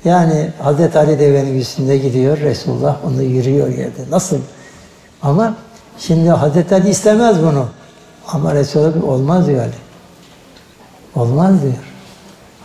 [0.04, 2.38] Yani Hazreti Ali devenin üstünde gidiyor.
[2.38, 4.10] Resulullah onu yürüyor yerde.
[4.10, 4.38] Nasıl?
[5.22, 5.54] Ama
[5.98, 7.66] şimdi Hazreti Ali istemez bunu.
[8.28, 9.72] Ama Resulullah olmaz diyor Ali.
[11.14, 11.72] Olmaz diyor.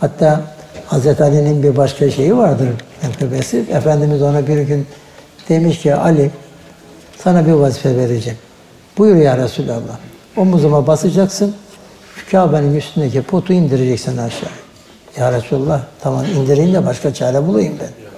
[0.00, 0.40] Hatta
[0.86, 2.68] Hazreti Ali'nin bir başka şeyi vardır
[3.02, 3.64] menkıbesi.
[3.72, 4.86] Efendimiz ona bir gün
[5.48, 6.30] demiş ki Ali
[7.18, 8.38] sana bir vazife vereceğim.
[8.98, 9.98] Buyur ya Resulallah.
[10.36, 11.54] Omuzuma basacaksın.
[12.16, 14.50] Şu Kabe'nin üstündeki potu indireceksin aşağı.
[15.18, 18.08] Ya Resulallah tamam indireyim de başka çare bulayım ben.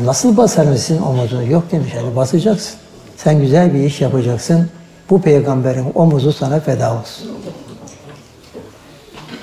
[0.00, 1.50] Ya nasıl basarım sizin omuzunu?
[1.50, 2.74] Yok demiş Ali basacaksın.
[3.16, 4.68] Sen güzel bir iş yapacaksın.
[5.10, 7.28] Bu peygamberin omuzu sana feda olsun.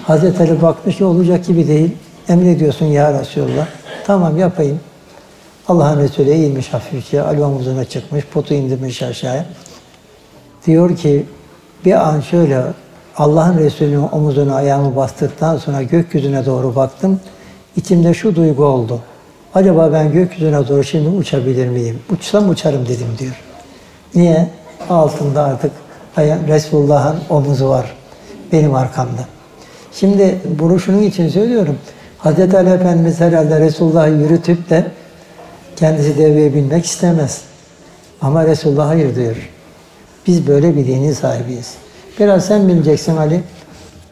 [0.04, 1.92] Hazreti Ali bakmış olacak gibi değil.
[2.30, 3.68] Emrediyorsun ya Resulallah.
[4.06, 4.80] Tamam yapayım.
[5.68, 7.22] Allah'ın Resulü eğilmiş hafifçe.
[7.22, 8.26] Ali omuzuna çıkmış.
[8.26, 9.46] Potu indirmiş aşağıya.
[10.66, 11.26] Diyor ki
[11.86, 12.64] bir an şöyle
[13.18, 17.20] Allah'ın Resulü'nün omuzuna ayağımı bastıktan sonra gökyüzüne doğru baktım.
[17.76, 19.00] İçimde şu duygu oldu.
[19.56, 22.00] Acaba ben gökyüzüne doğru şimdi uçabilir miyim?
[22.12, 23.42] Uçsam uçarım dedim diyor.
[24.16, 24.50] Niye?
[24.90, 25.72] Altında artık
[26.48, 27.94] Resulullah'ın omuzu var.
[28.52, 29.22] Benim arkamda.
[29.94, 31.78] Şimdi bunu şunun için söylüyorum.
[32.18, 34.86] Hazreti Ali Efendimiz herhalde Resulullah'ı yürütüp de
[35.76, 37.42] kendisi devreye binmek istemez.
[38.22, 39.50] Ama Resulullah hayır diyor.
[40.28, 41.74] Biz böyle bir dinin sahibiyiz.
[42.20, 43.42] Biraz sen bineceksin Ali.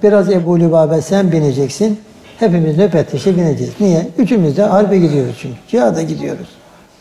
[0.04, 2.00] Biraz Ebu Lübabe sen bineceksin.
[2.40, 3.74] Hepimiz nöbetleşe bineceğiz.
[3.80, 4.08] Niye?
[4.18, 5.56] Üçümüz de harbe gidiyoruz çünkü.
[5.68, 6.48] Cihada gidiyoruz.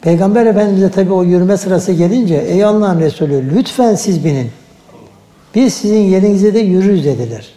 [0.05, 4.51] Peygamber Efendimiz'e tabi o yürüme sırası gelince ey Allah'ın Resulü lütfen siz binin.
[5.55, 7.49] Biz sizin yerinize de yürürüz dediler.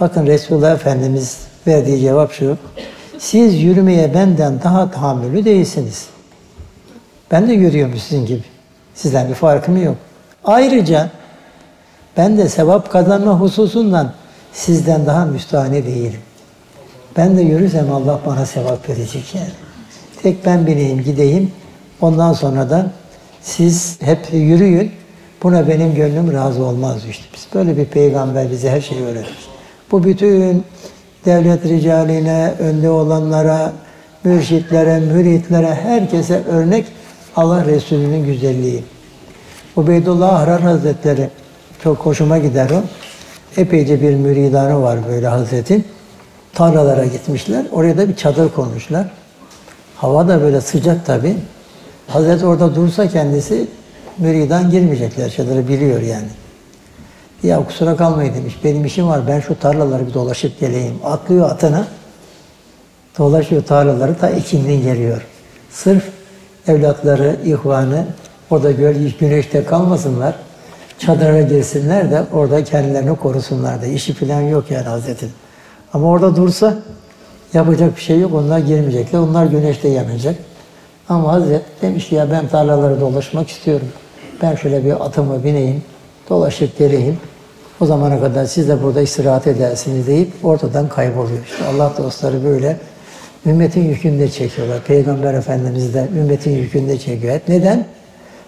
[0.00, 2.58] Bakın Resulullah Efendimiz verdiği cevap şu.
[3.18, 6.06] Siz yürümeye benden daha tahammülü değilsiniz.
[7.30, 8.44] Ben de yürüyorum sizin gibi.
[8.94, 9.96] Sizden bir farkım yok.
[10.44, 11.10] Ayrıca
[12.16, 14.12] ben de sevap kazanma hususundan
[14.52, 16.20] sizden daha müstahane değilim.
[17.16, 19.50] Ben de yürürsem Allah bana sevap verecek yani.
[20.22, 21.52] Tek ben bineyim, gideyim.
[22.00, 22.90] Ondan sonra da
[23.42, 24.92] siz hep yürüyün.
[25.42, 27.24] Buna benim gönlüm razı olmaz işte.
[27.34, 29.48] Biz böyle bir peygamber bize her şeyi öğretmiş.
[29.90, 30.64] Bu bütün
[31.24, 33.72] devlet ricaline, önde olanlara,
[34.24, 36.86] mürşitlere, müritlere, herkese örnek
[37.36, 38.84] Allah Resulü'nün güzelliği.
[39.76, 41.30] Ubeydullah Ahrar Hazretleri
[41.82, 42.82] çok hoşuma gider o.
[43.60, 45.84] Epeyce bir müridanı var böyle Hazretin.
[46.52, 47.66] Tarlalara gitmişler.
[47.72, 49.06] Oraya da bir çadır konmuşlar.
[49.96, 51.36] Hava da böyle sıcak tabi.
[52.08, 53.66] Hazret orada dursa kendisi
[54.18, 55.30] müridan girmeyecekler.
[55.30, 56.28] Çadırı biliyor yani.
[57.42, 58.58] Ya kusura kalmayın demiş.
[58.64, 59.20] Benim işim var.
[59.28, 60.94] Ben şu tarlaları bir dolaşıp geleyim.
[61.04, 61.86] Atlıyor atına.
[63.18, 65.22] Dolaşıyor tarlaları ta ikindin geliyor.
[65.70, 66.04] Sırf
[66.68, 68.06] evlatları, ihvanı
[68.50, 68.70] orada
[69.20, 70.34] güneşte kalmasınlar.
[70.98, 73.86] Çadıra girsinler de orada kendilerini korusunlar da.
[73.86, 75.30] İşi falan yok yani Hazretin.
[75.92, 76.74] Ama orada dursa
[77.54, 78.34] yapacak bir şey yok.
[78.34, 79.18] Onlar girmeyecekler.
[79.18, 80.36] Onlar güneşte yanacak.
[81.08, 83.88] Ama Hazret demiş ki ya ben tarlaları dolaşmak istiyorum.
[84.42, 85.82] Ben şöyle bir atıma bineyim,
[86.30, 87.18] dolaşıp geleyim.
[87.80, 91.44] O zamana kadar siz de burada istirahat edersiniz deyip ortadan kayboluyor.
[91.44, 92.76] İşte Allah dostları böyle
[93.46, 94.84] ümmetin yükünü de çekiyorlar.
[94.84, 97.40] Peygamber Efendimiz de ümmetin yükünü de çekiyor.
[97.48, 97.86] Neden?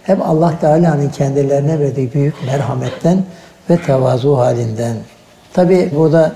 [0.02, 3.24] Hep Allah Teala'nın kendilerine verdiği büyük merhametten
[3.70, 4.96] ve tevazu halinden.
[5.52, 6.32] Tabi burada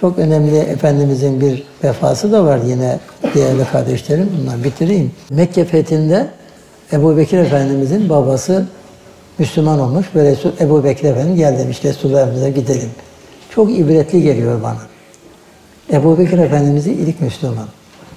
[0.00, 2.98] çok önemli Efendimizin bir vefası da var yine
[3.34, 4.30] değerli kardeşlerim.
[4.38, 5.12] Bundan bitireyim.
[5.30, 6.26] Mekke fethinde
[6.92, 8.66] Ebu Bekir Efendimizin babası
[9.38, 12.90] Müslüman olmuş ve Resul, Ebu Bekir Efendimiz gel demiş Resulullah gidelim.
[13.54, 14.80] Çok ibretli geliyor bana.
[15.92, 17.68] Ebu Bekir Efendimiz'i ilk Müslüman.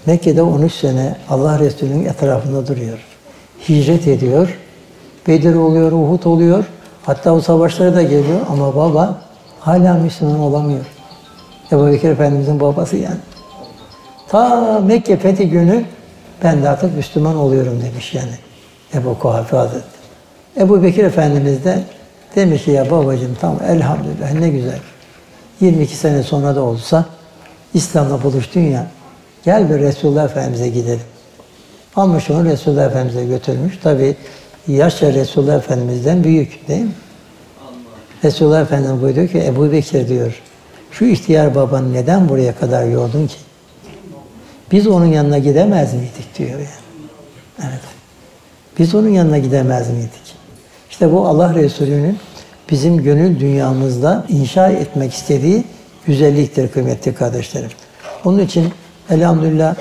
[0.05, 2.99] Mekke'de 13 sene Allah Resulü'nün etrafında duruyor.
[3.69, 4.57] Hicret ediyor.
[5.27, 6.65] Bedir oluyor, Uhud oluyor.
[7.03, 9.21] Hatta o savaşlara da geliyor ama baba
[9.59, 10.85] hala Müslüman olamıyor.
[11.71, 13.17] Ebu Bekir Efendimiz'in babası yani.
[14.27, 15.85] Ta Mekke fethi günü
[16.43, 18.35] ben de artık Müslüman oluyorum demiş yani.
[18.93, 19.83] Ebu Kuhafe Hazretleri.
[20.57, 21.83] Ebu Bekir Efendimiz de
[22.35, 24.79] Demiş ki ya babacığım tamam elhamdülillah ne güzel.
[25.61, 27.05] 22 sene sonra da olsa
[27.73, 28.87] İslam'la buluştun ya.
[29.45, 31.01] Gel bir Resulullah Efendimiz'e gidelim.
[31.95, 33.77] Almış onu Resulullah Efendimiz'e götürmüş.
[33.83, 34.15] Tabi
[34.67, 36.91] yaşça Resulullah Efendimiz'den büyük değil mi?
[38.23, 40.41] Resulullah Efendimiz buyuruyor ki Ebu Bekir diyor.
[40.97, 43.35] Şu ihtiyar babanı neden buraya kadar yordun ki?
[44.71, 46.67] Biz onun yanına gidemez miydik diyor yani.
[47.59, 47.81] Evet.
[48.79, 50.35] Biz onun yanına gidemez miydik?
[50.89, 52.17] İşte bu Allah Resulü'nün
[52.71, 55.63] bizim gönül dünyamızda inşa etmek istediği
[56.05, 57.71] güzelliktir kıymetli kardeşlerim.
[58.25, 58.73] Onun için
[59.09, 59.75] elhamdülillah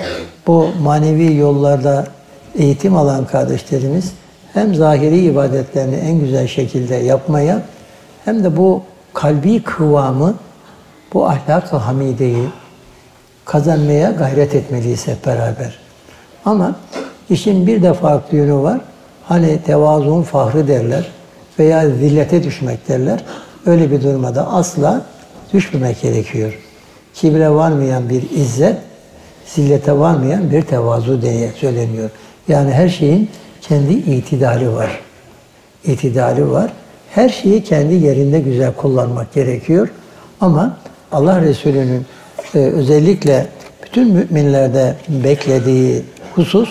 [0.47, 2.07] bu manevi yollarda
[2.55, 4.11] eğitim alan kardeşlerimiz
[4.53, 7.61] hem zahiri ibadetlerini en güzel şekilde yapmaya
[8.25, 10.35] hem de bu kalbi kıvamı,
[11.13, 12.49] bu ahlak-ı hamideyi
[13.45, 15.79] kazanmaya gayret etmeliyiz hep beraber.
[16.45, 16.75] Ama
[17.29, 18.81] işin bir de farklı yönü var.
[19.23, 21.07] Hani tevazuun fahrı derler
[21.59, 23.23] veya zillete düşmek derler.
[23.65, 25.01] Öyle bir durumda asla
[25.53, 26.59] düşmemek gerekiyor.
[27.13, 28.77] Kibre varmayan bir izzet,
[29.45, 32.09] zillete varmayan bir tevazu diye söyleniyor.
[32.47, 33.29] Yani her şeyin
[33.61, 34.99] kendi itidali var.
[35.85, 36.71] İtidali var.
[37.09, 39.89] Her şeyi kendi yerinde güzel kullanmak gerekiyor.
[40.41, 40.77] Ama
[41.12, 42.06] Allah Resulü'nün
[42.54, 43.46] e, özellikle
[43.84, 46.02] bütün müminlerde beklediği
[46.34, 46.68] husus,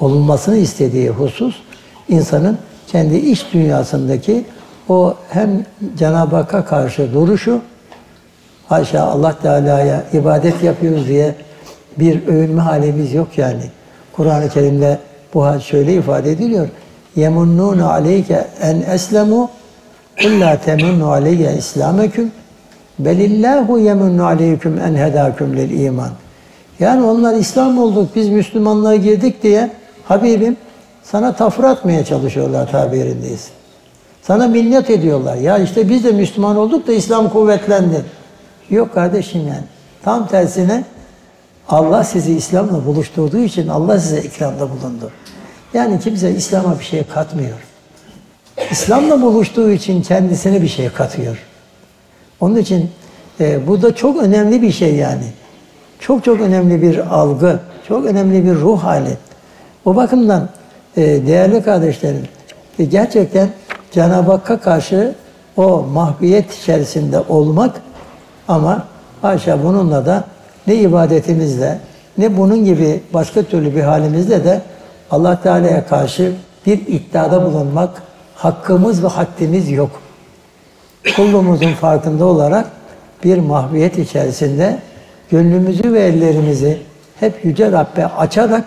[0.00, 1.54] olunmasını istediği husus,
[2.08, 2.58] insanın
[2.88, 4.44] kendi iç dünyasındaki
[4.88, 5.64] o hem
[5.98, 7.60] Cenab-ı Hakk'a karşı duruşu,
[8.68, 11.34] haşa Allah Teala'ya ibadet yapıyoruz diye
[11.98, 13.62] bir övünme halimiz yok yani.
[14.12, 14.98] Kur'an-ı Kerim'de
[15.34, 16.68] bu hal şöyle ifade ediliyor.
[17.16, 19.50] يَمُنُّونَ عَلَيْكَ en eslemu
[20.22, 22.26] قُلْ لَا تَمُنُّ عَلَيَّ إِسْلَامَكُمْ
[23.05, 26.09] Belillahu yemunnu aleyküm en hedâküm lil iman.
[26.79, 29.69] Yani onlar İslam olduk, biz Müslümanlığa girdik diye
[30.05, 30.57] Habibim
[31.03, 33.47] sana tafır atmaya çalışıyorlar tabirинdeyiz.
[34.21, 35.35] Sana minnet ediyorlar.
[35.35, 38.05] Ya işte biz de Müslüman olduk da İslam kuvvetlendi.
[38.69, 39.63] Yok kardeşim yani.
[40.03, 40.83] Tam tersine
[41.69, 45.11] Allah sizi İslam'la buluşturduğu için Allah size ikramda bulundu.
[45.73, 47.57] Yani kimse İslam'a bir şey katmıyor.
[48.71, 51.37] İslam'la buluştuğu için kendisine bir şey katıyor.
[52.41, 52.89] Onun için
[53.39, 55.23] e, bu da çok önemli bir şey yani.
[55.99, 59.17] Çok çok önemli bir algı, çok önemli bir ruh hali.
[59.85, 60.49] O bakımdan
[60.97, 62.27] e, değerli kardeşlerim,
[62.79, 63.49] e, gerçekten
[63.91, 65.15] Cenab-ı Hakk'a karşı
[65.57, 67.81] o mahviyet içerisinde olmak
[68.47, 68.87] ama
[69.21, 70.23] haşa bununla da
[70.67, 71.79] ne ibadetimizle
[72.17, 74.61] ne bunun gibi başka türlü bir halimizde de
[75.11, 76.33] Allah Teala'ya karşı
[76.65, 78.01] bir iddiada bulunmak
[78.35, 79.91] hakkımız ve haddimiz yok
[81.15, 82.65] kulluğumuzun farkında olarak
[83.23, 84.79] bir mahviyet içerisinde
[85.31, 86.77] gönlümüzü ve ellerimizi
[87.19, 88.63] hep Yüce Rabbe açarak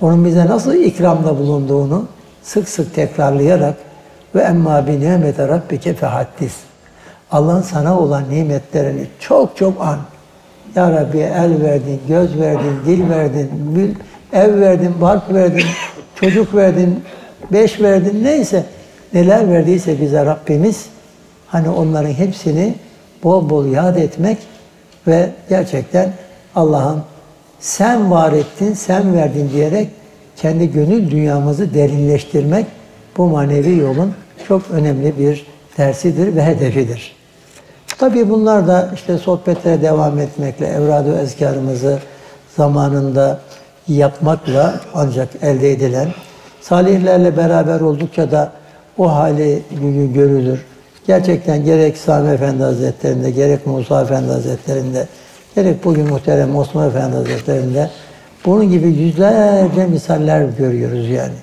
[0.00, 2.06] onun bize nasıl ikramda bulunduğunu
[2.42, 3.74] sık sık tekrarlayarak
[4.34, 6.54] ve emma bi nimete rabbike fehaddis.
[7.30, 9.98] Allah'ın sana olan nimetlerini çok çok an.
[10.74, 13.98] Ya Rabbi el verdin, göz verdin, dil verdin,
[14.32, 15.64] ev verdin, bark verdin,
[16.14, 17.04] çocuk verdin,
[17.52, 18.64] beş verdin neyse
[19.14, 20.86] neler verdiyse bize Rabbimiz
[21.52, 22.74] Hani onların hepsini
[23.24, 24.38] bol bol yad etmek
[25.06, 26.12] ve gerçekten
[26.54, 27.02] Allah'ım
[27.60, 29.88] sen var ettin, sen verdin diyerek
[30.36, 32.66] kendi gönül dünyamızı derinleştirmek
[33.16, 34.14] bu manevi yolun
[34.48, 35.46] çok önemli bir
[35.78, 37.16] dersidir ve hedefidir.
[37.98, 41.98] Tabii bunlar da işte sohbetlere devam etmekle, evradu ezkarımızı
[42.56, 43.40] zamanında
[43.88, 46.08] yapmakla ancak elde edilen,
[46.60, 48.52] salihlerle beraber oldukça da
[48.98, 49.62] o hali
[50.14, 50.64] görülür.
[51.06, 55.06] Gerçekten gerek Sami Efendi Hazretleri'nde, gerek Musa Efendi Hazretleri'nde,
[55.54, 57.90] gerek bugün muhterem Osman Efendi Hazretleri'nde
[58.46, 61.34] bunun gibi yüzlerce misaller görüyoruz yani.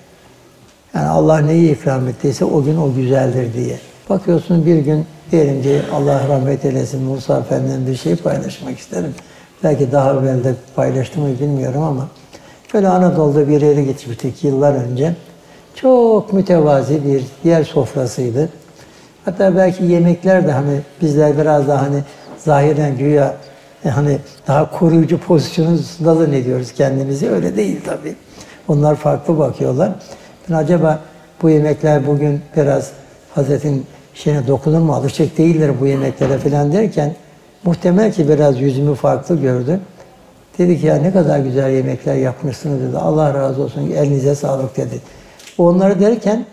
[0.95, 3.80] Yani Allah neyi ikram ettiyse o gün o güzeldir diye.
[4.10, 9.14] Bakıyorsun bir gün diyelim ki Allah rahmet eylesin Musa Efendi'nin bir şey paylaşmak isterim.
[9.64, 12.07] Belki daha evvel de paylaştım mı bilmiyorum ama
[12.72, 15.16] şöyle Anadolu'da bir yere gitmiştik yıllar önce.
[15.76, 18.49] Çok mütevazi bir yer sofrasıydı.
[19.30, 22.03] Hatta belki yemekler de hani bizler biraz daha hani
[22.38, 23.36] zahiren güya
[23.86, 24.17] e, hani
[24.47, 27.30] daha koruyucu pozisyonunda zannediyoruz kendimizi.
[27.30, 28.15] Öyle değil tabii.
[28.67, 29.91] Onlar farklı bakıyorlar.
[30.49, 30.99] Ben acaba
[31.41, 32.91] bu yemekler bugün biraz
[33.36, 34.93] Hazretin şeyine dokunur mu?
[34.93, 37.15] Alışık değiller bu yemeklere falan derken
[37.63, 39.80] muhtemel ki biraz yüzümü farklı gördü.
[40.57, 42.97] Dedi ki ya ne kadar güzel yemekler yapmışsınız dedi.
[42.97, 45.01] Allah razı olsun elinize sağlık dedi.
[45.57, 46.45] Onları derken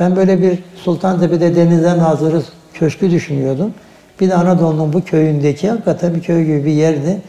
[0.00, 2.44] ben böyle bir Sultantepe'de denizden hazırız
[2.74, 3.74] köşkü düşünüyordum.
[4.20, 7.20] Bir de Anadolu'nun bu köyündeki hakikaten bir köy gibi bir yerdi.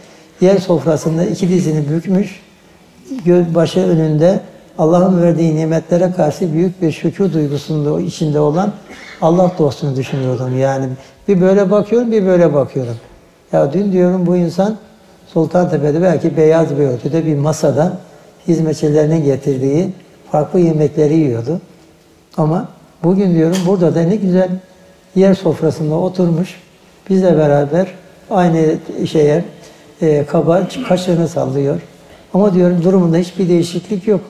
[0.41, 2.39] Yer sofrasında iki dizini bükmüş,
[3.26, 4.39] göz başı önünde
[4.78, 8.72] Allah'ın verdiği nimetlere karşı büyük bir şükür duygusunda içinde olan
[9.22, 10.59] Allah dostunu düşünüyordum.
[10.59, 10.86] Yani
[11.28, 12.95] bir böyle bakıyorum, bir böyle bakıyorum.
[13.53, 14.78] Ya dün diyorum bu insan
[15.34, 17.97] Sultantepe'de belki beyaz bir örtüde bir masada
[18.47, 19.89] hizmetçilerinin getirdiği
[20.32, 21.61] farklı yemekleri yiyordu.
[22.38, 22.67] Ama
[23.03, 24.49] bugün diyorum burada da ne güzel
[25.15, 26.55] yer sofrasında oturmuş
[27.09, 27.88] bizle beraber
[28.29, 28.77] aynı
[29.07, 29.45] şeye
[30.01, 31.82] e, kaba kaşığını sallıyor.
[32.34, 34.21] Ama diyorum durumunda hiçbir değişiklik yok.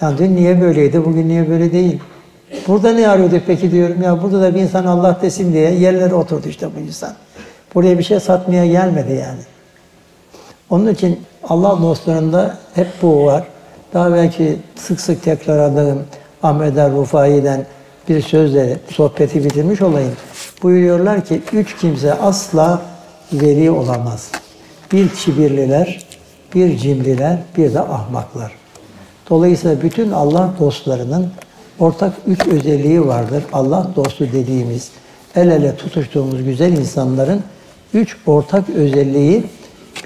[0.00, 2.00] Yani dün niye böyleydi, bugün niye böyle değil?
[2.68, 6.48] Burada ne arıyordu peki diyorum ya burada da bir insan Allah desin diye yerlere oturdu
[6.48, 7.12] işte bu insan.
[7.74, 9.40] Buraya bir şey satmaya gelmedi yani.
[10.70, 13.44] Onun için Allah dostlarında hep bu var.
[13.94, 16.02] Daha belki sık sık tekrarladığım
[16.44, 17.66] Ahmet er Rufai'den
[18.08, 20.12] bir sözle sohbeti bitirmiş olayım.
[20.62, 22.82] Buyuruyorlar ki üç kimse asla
[23.32, 24.30] veli olamaz.
[24.92, 26.06] Bir kibirliler,
[26.54, 28.52] bir cimriler, bir de ahmaklar.
[29.30, 31.30] Dolayısıyla bütün Allah dostlarının
[31.78, 33.44] ortak üç özelliği vardır.
[33.52, 34.90] Allah dostu dediğimiz,
[35.36, 37.42] el ele tutuştuğumuz güzel insanların
[37.94, 39.44] üç ortak özelliği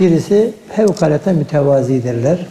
[0.01, 2.47] birisi fevkalade mütevazidirler.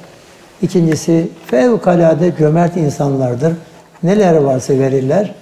[0.61, 3.53] İkincisi fevkalade cömert insanlardır.
[4.03, 5.33] Neler varsa verirler.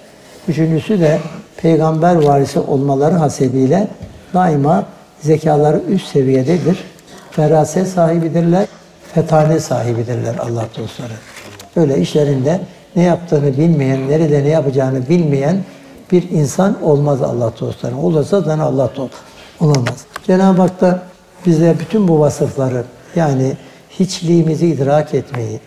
[0.48, 1.18] Üçüncüsü de
[1.56, 3.88] peygamber varisi olmaları hasebiyle
[4.34, 4.84] daima
[5.20, 6.84] zekaları üst seviyededir.
[7.30, 8.66] Feraset sahibidirler,
[9.14, 11.12] fetane sahibidirler Allah dostları.
[11.76, 12.60] Öyle işlerinde
[12.96, 15.56] ne yaptığını bilmeyen, nerede ne yapacağını bilmeyen
[16.12, 17.96] bir insan olmaz Allah dostları.
[17.96, 19.14] Olursa zaten Allah dost
[19.60, 20.04] olamaz.
[20.26, 21.02] Cenab-ı Hak da
[21.46, 22.84] bize bütün bu vasıfları
[23.16, 23.52] yani
[23.90, 25.60] hiçliğimizi idrak etmeyi,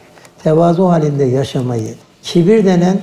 [0.43, 2.97] tevazu halinde yaşamayı, kibir denen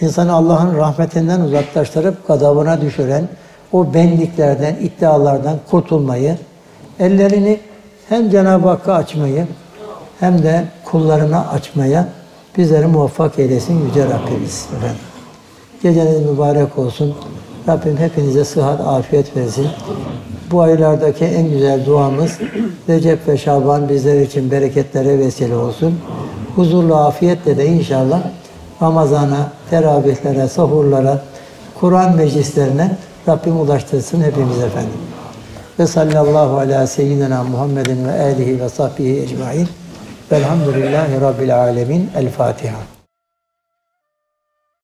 [0.00, 3.28] insanı Allah'ın rahmetinden uzaklaştırıp gadabına düşüren
[3.72, 6.36] o benliklerden, iddialardan kurtulmayı,
[6.98, 7.60] ellerini
[8.08, 9.46] hem Cenab-ı Hakk'a açmayı
[10.20, 12.08] hem de kullarına açmaya
[12.58, 14.66] bizleri muvaffak eylesin Yüce Rabbimiz.
[15.82, 17.14] Geceniz mübarek olsun.
[17.68, 19.66] Rabbim hepinize sıhhat, afiyet versin.
[20.50, 22.38] Bu aylardaki en güzel duamız
[22.88, 25.98] Recep ve Şaban bizler için bereketlere vesile olsun.
[26.56, 28.22] Huzurlu afiyetle de inşallah
[28.82, 31.18] Ramazan'a, teravihlere, sahurlara,
[31.80, 32.96] Kur'an meclislerine
[33.28, 35.00] Rabbim ulaştırsın hepimiz efendim.
[35.78, 39.68] Ve sallallahu ala seyyidina Muhammedin ve alihi ve sahbihi ecmain.
[40.32, 42.10] Velhamdülillahi Rabbil alemin.
[42.16, 42.91] El Fatiha.